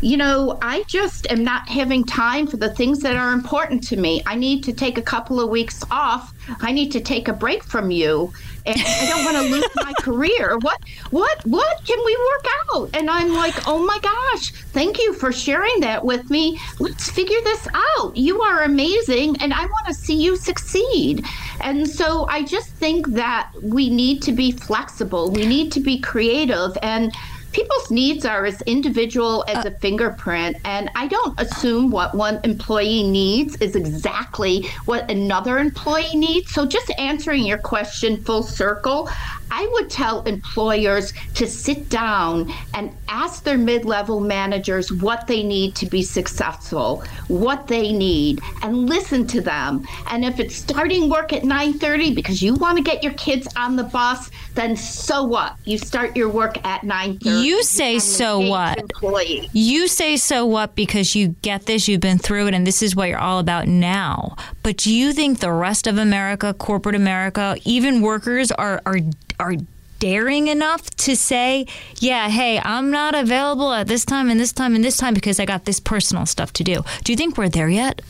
you 0.00 0.16
know, 0.16 0.58
I 0.62 0.84
just 0.84 1.30
am 1.30 1.44
not 1.44 1.68
having 1.68 2.04
time 2.04 2.46
for 2.46 2.56
the 2.56 2.72
things 2.72 3.00
that 3.00 3.16
are 3.16 3.32
important 3.32 3.86
to 3.88 3.96
me. 3.96 4.22
I 4.26 4.36
need 4.36 4.64
to 4.64 4.72
take 4.72 4.96
a 4.96 5.02
couple 5.02 5.40
of 5.40 5.48
weeks 5.48 5.84
off. 5.90 6.32
I 6.60 6.72
need 6.72 6.92
to 6.92 7.00
take 7.00 7.28
a 7.28 7.32
break 7.32 7.62
from 7.64 7.90
you. 7.90 8.32
And 8.68 8.80
I 8.86 9.06
don't 9.08 9.24
want 9.24 9.36
to 9.36 9.52
lose 9.52 9.68
my 9.76 9.92
career. 10.00 10.58
What 10.58 10.78
what 11.10 11.44
what 11.46 11.84
can 11.84 11.98
we 12.04 12.16
work 12.16 12.46
out? 12.74 12.90
And 12.94 13.10
I'm 13.10 13.32
like, 13.32 13.66
"Oh 13.66 13.84
my 13.84 13.98
gosh, 14.00 14.52
thank 14.72 14.98
you 14.98 15.14
for 15.14 15.32
sharing 15.32 15.80
that 15.80 16.04
with 16.04 16.30
me. 16.30 16.60
Let's 16.78 17.10
figure 17.10 17.40
this 17.44 17.66
out. 17.72 18.16
You 18.16 18.42
are 18.42 18.64
amazing 18.64 19.36
and 19.40 19.52
I 19.54 19.64
want 19.64 19.86
to 19.86 19.94
see 19.94 20.22
you 20.22 20.36
succeed." 20.36 21.24
And 21.60 21.88
so 21.88 22.26
I 22.28 22.42
just 22.42 22.70
think 22.70 23.08
that 23.08 23.50
we 23.62 23.88
need 23.90 24.22
to 24.22 24.32
be 24.32 24.52
flexible. 24.52 25.30
We 25.30 25.46
need 25.46 25.72
to 25.72 25.80
be 25.80 25.98
creative 26.00 26.76
and 26.82 27.12
people's 27.52 27.90
needs 27.90 28.24
are 28.24 28.44
as 28.44 28.60
individual 28.62 29.44
as 29.48 29.64
uh, 29.64 29.68
a 29.68 29.70
fingerprint 29.78 30.56
and 30.64 30.90
i 30.94 31.06
don't 31.08 31.38
assume 31.40 31.90
what 31.90 32.14
one 32.14 32.40
employee 32.44 33.02
needs 33.02 33.56
is 33.56 33.76
exactly 33.76 34.68
what 34.84 35.10
another 35.10 35.58
employee 35.58 36.14
needs. 36.14 36.52
So 36.52 36.66
just 36.66 36.90
answering 36.98 37.44
your 37.44 37.58
question 37.58 38.22
full 38.22 38.42
circle 38.42 39.08
i 39.50 39.68
would 39.72 39.90
tell 39.90 40.22
employers 40.22 41.12
to 41.34 41.46
sit 41.46 41.88
down 41.88 42.52
and 42.74 42.92
ask 43.08 43.44
their 43.44 43.58
mid-level 43.58 44.20
managers 44.20 44.92
what 44.92 45.26
they 45.26 45.42
need 45.42 45.74
to 45.74 45.86
be 45.86 46.02
successful 46.02 47.02
what 47.28 47.66
they 47.66 47.92
need 47.92 48.40
and 48.62 48.88
listen 48.88 49.26
to 49.26 49.40
them 49.40 49.86
and 50.10 50.24
if 50.24 50.40
it's 50.40 50.54
starting 50.54 51.08
work 51.08 51.32
at 51.32 51.42
9.30 51.42 52.14
because 52.14 52.42
you 52.42 52.54
want 52.54 52.76
to 52.76 52.82
get 52.82 53.02
your 53.02 53.14
kids 53.14 53.48
on 53.56 53.76
the 53.76 53.84
bus 53.84 54.30
then 54.54 54.76
so 54.76 55.22
what 55.22 55.54
you 55.64 55.78
start 55.78 56.16
your 56.16 56.28
work 56.28 56.64
at 56.64 56.82
9.30 56.82 57.44
You 57.44 57.62
say 57.62 57.98
so 57.98 58.40
what? 58.40 58.78
Employee. 58.78 59.48
You 59.52 59.86
say 59.86 60.16
so 60.16 60.46
what 60.46 60.74
because 60.74 61.14
you 61.14 61.28
get 61.42 61.66
this, 61.66 61.86
you've 61.86 62.00
been 62.00 62.18
through 62.18 62.48
it, 62.48 62.54
and 62.54 62.66
this 62.66 62.82
is 62.82 62.96
what 62.96 63.08
you're 63.08 63.18
all 63.18 63.38
about 63.38 63.68
now. 63.68 64.36
But 64.62 64.78
do 64.78 64.92
you 64.92 65.12
think 65.12 65.38
the 65.38 65.52
rest 65.52 65.86
of 65.86 65.96
America, 65.96 66.52
corporate 66.54 66.96
America, 66.96 67.56
even 67.64 68.02
workers 68.02 68.50
are 68.50 68.82
are 68.84 68.98
are 69.38 69.54
daring 69.98 70.48
enough 70.48 70.88
to 70.90 71.16
say, 71.16 71.66
yeah, 71.96 72.28
hey, 72.28 72.60
I'm 72.60 72.90
not 72.90 73.14
available 73.14 73.72
at 73.72 73.88
this 73.88 74.04
time 74.04 74.30
and 74.30 74.38
this 74.38 74.52
time 74.52 74.74
and 74.74 74.84
this 74.84 74.96
time 74.96 75.14
because 75.14 75.40
I 75.40 75.44
got 75.44 75.64
this 75.64 75.80
personal 75.80 76.26
stuff 76.26 76.52
to 76.54 76.64
do. 76.64 76.82
Do 77.04 77.12
you 77.12 77.16
think 77.16 77.36
we're 77.36 77.48
there 77.48 77.68
yet? 77.68 78.00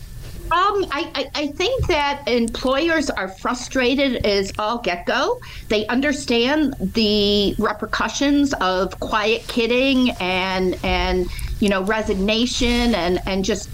Um, 0.51 0.87
I, 0.91 1.11
I, 1.15 1.31
I 1.35 1.47
think 1.49 1.87
that 1.89 2.27
employers 2.27 3.11
are 3.11 3.29
frustrated 3.29 4.25
as 4.25 4.51
all 4.59 4.79
get 4.79 5.05
go. 5.05 5.41
They 5.69 5.87
understand 5.89 6.75
the 6.81 7.55
repercussions 7.59 8.55
of 8.55 8.99
quiet 8.99 9.47
quitting 9.47 10.13
and 10.21 10.79
and 10.83 11.29
you 11.61 11.69
know 11.69 11.83
resignation 11.83 12.95
and 12.95 13.21
and 13.27 13.45
just 13.45 13.69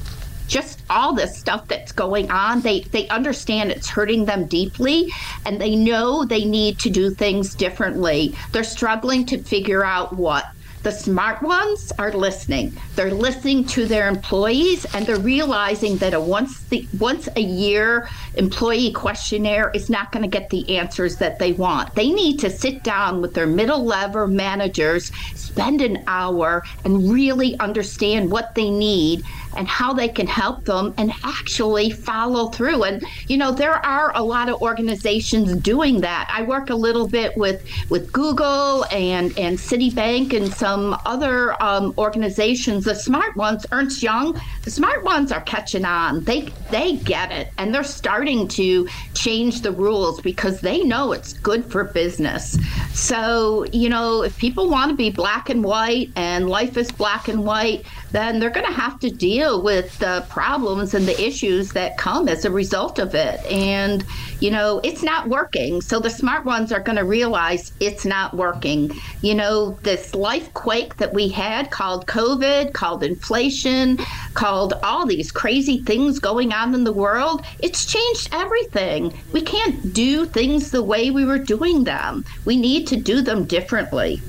just 0.46 0.82
all 0.90 1.14
this 1.14 1.36
stuff 1.36 1.66
that's 1.68 1.92
going 1.92 2.30
on 2.30 2.60
they 2.60 2.80
they 2.80 3.08
understand 3.08 3.70
it's 3.70 3.88
hurting 3.88 4.24
them 4.24 4.46
deeply 4.46 5.10
and 5.46 5.60
they 5.60 5.74
know 5.74 6.24
they 6.24 6.44
need 6.44 6.78
to 6.78 6.90
do 6.90 7.10
things 7.10 7.54
differently 7.54 8.34
they're 8.52 8.64
struggling 8.64 9.24
to 9.24 9.38
figure 9.42 9.84
out 9.84 10.12
what 10.14 10.44
the 10.84 10.92
smart 10.92 11.42
ones 11.42 11.92
are 11.98 12.12
listening. 12.12 12.76
They're 12.94 13.10
listening 13.10 13.64
to 13.68 13.86
their 13.86 14.06
employees 14.06 14.84
and 14.94 15.06
they're 15.06 15.18
realizing 15.18 15.96
that 15.96 16.12
a 16.12 16.20
once 16.20 16.60
the 16.64 16.86
once 16.98 17.26
a 17.36 17.40
year 17.40 18.06
employee 18.34 18.92
questionnaire 18.92 19.70
is 19.74 19.88
not 19.88 20.12
going 20.12 20.22
to 20.22 20.28
get 20.28 20.50
the 20.50 20.76
answers 20.76 21.16
that 21.16 21.38
they 21.38 21.52
want. 21.52 21.94
They 21.94 22.10
need 22.10 22.38
to 22.40 22.50
sit 22.50 22.82
down 22.82 23.22
with 23.22 23.32
their 23.32 23.46
middle 23.46 23.82
level 23.82 24.26
managers, 24.26 25.10
spend 25.34 25.80
an 25.80 26.04
hour 26.06 26.62
and 26.84 27.10
really 27.10 27.58
understand 27.60 28.30
what 28.30 28.54
they 28.54 28.68
need 28.68 29.24
and 29.56 29.66
how 29.68 29.92
they 29.92 30.08
can 30.08 30.26
help 30.26 30.64
them 30.64 30.94
and 30.98 31.12
actually 31.24 31.90
follow 31.90 32.48
through. 32.48 32.84
And 32.84 33.02
you 33.28 33.36
know, 33.36 33.52
there 33.52 33.84
are 33.84 34.12
a 34.14 34.22
lot 34.22 34.48
of 34.48 34.60
organizations 34.62 35.54
doing 35.56 36.00
that. 36.00 36.28
I 36.32 36.42
work 36.42 36.70
a 36.70 36.74
little 36.74 37.08
bit 37.08 37.36
with 37.36 37.64
with 37.90 38.12
Google 38.12 38.84
and 38.90 39.36
and 39.38 39.58
Citibank 39.58 40.34
and 40.34 40.52
some 40.52 40.96
other 41.04 41.60
um, 41.62 41.94
organizations. 41.98 42.84
The 42.84 42.94
smart 42.94 43.36
ones, 43.36 43.66
Ernst 43.72 44.02
Young, 44.02 44.40
the 44.62 44.70
smart 44.70 45.04
ones 45.04 45.32
are 45.32 45.42
catching 45.42 45.84
on. 45.84 46.24
They 46.24 46.48
they 46.70 46.96
get 46.96 47.32
it, 47.32 47.52
and 47.58 47.74
they're 47.74 47.84
starting 47.84 48.48
to 48.48 48.88
change 49.14 49.62
the 49.62 49.72
rules 49.72 50.20
because 50.20 50.60
they 50.60 50.82
know 50.82 51.12
it's 51.12 51.32
good 51.32 51.64
for 51.64 51.84
business. 51.84 52.58
So 52.92 53.64
you 53.72 53.88
know, 53.88 54.22
if 54.22 54.36
people 54.38 54.68
want 54.68 54.90
to 54.90 54.96
be 54.96 55.10
black 55.10 55.50
and 55.50 55.64
white, 55.64 56.10
and 56.16 56.48
life 56.48 56.76
is 56.76 56.90
black 56.92 57.28
and 57.28 57.44
white, 57.44 57.84
then 58.12 58.38
they're 58.38 58.50
going 58.50 58.66
to 58.66 58.72
have 58.72 59.00
to 59.00 59.10
deal 59.10 59.60
with 59.60 59.98
the 59.98 60.24
problems 60.28 60.94
and 60.94 61.06
the 61.06 61.20
issues 61.20 61.72
that 61.72 61.98
come 61.98 62.28
as 62.28 62.44
a 62.44 62.50
result 62.50 63.00
of 63.00 63.12
it. 63.14 63.44
And, 63.46 64.04
you 64.38 64.52
know, 64.52 64.80
it's 64.84 65.02
not 65.02 65.28
working. 65.28 65.80
So 65.80 65.98
the 65.98 66.10
smart 66.10 66.44
ones 66.44 66.70
are 66.70 66.78
going 66.78 66.96
to 66.96 67.04
realize 67.04 67.72
it's 67.80 68.04
not 68.04 68.32
working. 68.34 68.92
You 69.20 69.34
know, 69.34 69.72
this 69.82 70.14
life 70.14 70.54
quake 70.54 70.96
that 70.98 71.12
we 71.12 71.28
had 71.28 71.72
called 71.72 72.06
COVID, 72.06 72.72
called 72.72 73.02
inflation, 73.02 73.98
called 74.34 74.74
all 74.84 75.06
these 75.06 75.32
crazy 75.32 75.78
things 75.82 76.20
going 76.20 76.52
on 76.52 76.72
in 76.72 76.84
the 76.84 76.92
world, 76.92 77.44
it's 77.58 77.84
changed 77.84 78.28
everything. 78.32 79.03
We 79.32 79.42
can't 79.42 79.92
do 79.92 80.26
things 80.26 80.70
the 80.70 80.82
way 80.82 81.10
we 81.10 81.24
were 81.24 81.38
doing 81.38 81.84
them. 81.84 82.24
We 82.44 82.56
need 82.56 82.86
to 82.88 82.96
do 82.96 83.20
them 83.20 83.44
differently. 83.44 84.20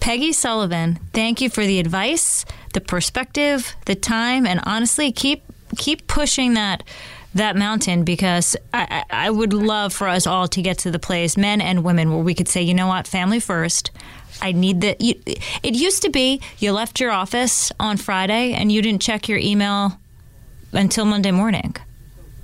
Peggy 0.00 0.32
Sullivan, 0.32 1.00
thank 1.12 1.40
you 1.40 1.50
for 1.50 1.66
the 1.66 1.80
advice, 1.80 2.44
the 2.74 2.80
perspective, 2.80 3.74
the 3.86 3.94
time, 3.94 4.46
and 4.46 4.60
honestly, 4.64 5.10
keep 5.10 5.42
keep 5.76 6.06
pushing 6.06 6.54
that 6.54 6.84
that 7.34 7.56
mountain 7.56 8.04
because 8.04 8.56
I, 8.72 9.04
I 9.10 9.30
would 9.30 9.52
love 9.52 9.92
for 9.92 10.08
us 10.08 10.26
all 10.26 10.48
to 10.48 10.62
get 10.62 10.78
to 10.78 10.90
the 10.90 10.98
place, 10.98 11.36
men 11.36 11.60
and 11.60 11.84
women, 11.84 12.10
where 12.10 12.22
we 12.22 12.34
could 12.34 12.48
say, 12.48 12.62
you 12.62 12.72
know 12.72 12.86
what, 12.86 13.06
family 13.06 13.40
first. 13.40 13.90
I 14.40 14.52
need 14.52 14.80
the. 14.80 14.96
You, 15.00 15.14
it 15.62 15.74
used 15.74 16.02
to 16.02 16.10
be 16.10 16.40
you 16.58 16.72
left 16.72 17.00
your 17.00 17.10
office 17.10 17.72
on 17.80 17.96
Friday 17.96 18.52
and 18.52 18.70
you 18.70 18.82
didn't 18.82 19.02
check 19.02 19.28
your 19.28 19.38
email 19.38 19.98
until 20.72 21.04
Monday 21.04 21.30
morning. 21.30 21.74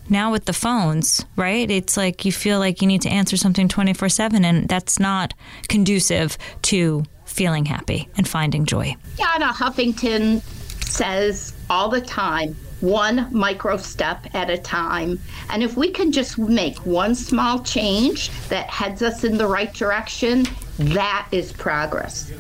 Now 0.09 0.33
with 0.33 0.45
the 0.45 0.53
phones, 0.53 1.25
right? 1.37 1.71
It's 1.71 1.97
like 1.97 2.25
you 2.25 2.33
feel 2.33 2.59
like 2.59 2.83
you 2.83 2.89
need 2.89 3.03
to 3.03 3.09
answer 3.09 3.37
something 3.37 3.69
24 3.69 4.09
7, 4.09 4.45
and 4.45 4.69
that's 4.69 4.99
not 4.99 5.35
conducive 5.69 6.37
to 6.63 7.05
feeling 7.25 7.65
happy 7.65 8.09
and 8.17 8.29
finding 8.29 8.67
joy. 8.67 8.95
Arianna 9.17 9.53
Huffington 9.53 10.43
says 10.85 11.55
all 11.71 11.89
the 11.89 12.01
time 12.01 12.55
one 12.83 13.29
micro 13.31 13.77
step 13.77 14.27
at 14.35 14.51
a 14.51 14.59
time. 14.59 15.19
And 15.49 15.63
if 15.63 15.77
we 15.77 15.91
can 15.91 16.13
just 16.13 16.37
make 16.37 16.77
one 16.85 17.15
small 17.15 17.61
change 17.61 18.31
that 18.49 18.69
heads 18.69 19.03
us 19.03 19.25
in 19.25 19.39
the 19.39 19.47
right 19.47 19.73
direction, 19.73 20.47
that 20.79 21.29
is 21.31 21.53
progress. 21.53 22.31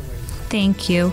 Thank 0.49 0.89
you. 0.89 1.13